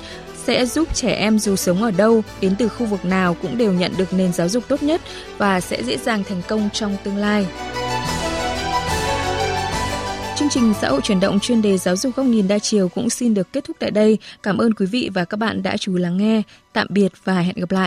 sẽ 0.47 0.66
giúp 0.66 0.95
trẻ 0.95 1.12
em 1.12 1.38
dù 1.38 1.57
sống 1.57 1.83
ở 1.83 1.90
đâu, 1.90 2.23
đến 2.40 2.55
từ 2.59 2.69
khu 2.69 2.87
vực 2.87 3.05
nào 3.05 3.37
cũng 3.43 3.59
đều 3.59 3.73
nhận 3.73 3.93
được 3.99 4.12
nền 4.12 4.33
giáo 4.33 4.49
dục 4.49 4.64
tốt 4.69 4.83
nhất 4.83 5.00
và 5.38 5.61
sẽ 5.61 5.83
dễ 5.83 5.97
dàng 5.97 6.25
thành 6.28 6.43
công 6.49 6.69
trong 6.73 6.97
tương 7.05 7.16
lai. 7.16 7.47
Chương 10.47 10.62
trình 10.62 10.75
xã 10.81 10.88
hội 10.88 11.00
chuyển 11.05 11.21
động 11.21 11.41
chuyên 11.41 11.62
đề 11.62 11.79
giáo 11.79 11.97
dục 11.97 12.17
góc 12.17 12.26
nhìn 12.26 12.49
đa 12.49 12.59
chiều 12.59 12.88
cũng 12.88 13.11
xin 13.11 13.35
được 13.35 13.53
kết 13.53 13.65
thúc 13.65 13.76
tại 13.81 13.91
đây. 13.91 14.19
Cảm 14.43 14.59
ơn 14.59 14.75
quý 14.75 14.87
vị 14.87 15.11
và 15.15 15.25
các 15.25 15.37
bạn 15.37 15.62
đã 15.62 15.76
chú 15.76 15.97
lắng 15.97 16.17
nghe. 16.17 16.43
Tạm 16.73 16.87
biệt 16.91 17.12
và 17.25 17.41
hẹn 17.41 17.55
gặp 17.57 17.71
lại. 17.71 17.85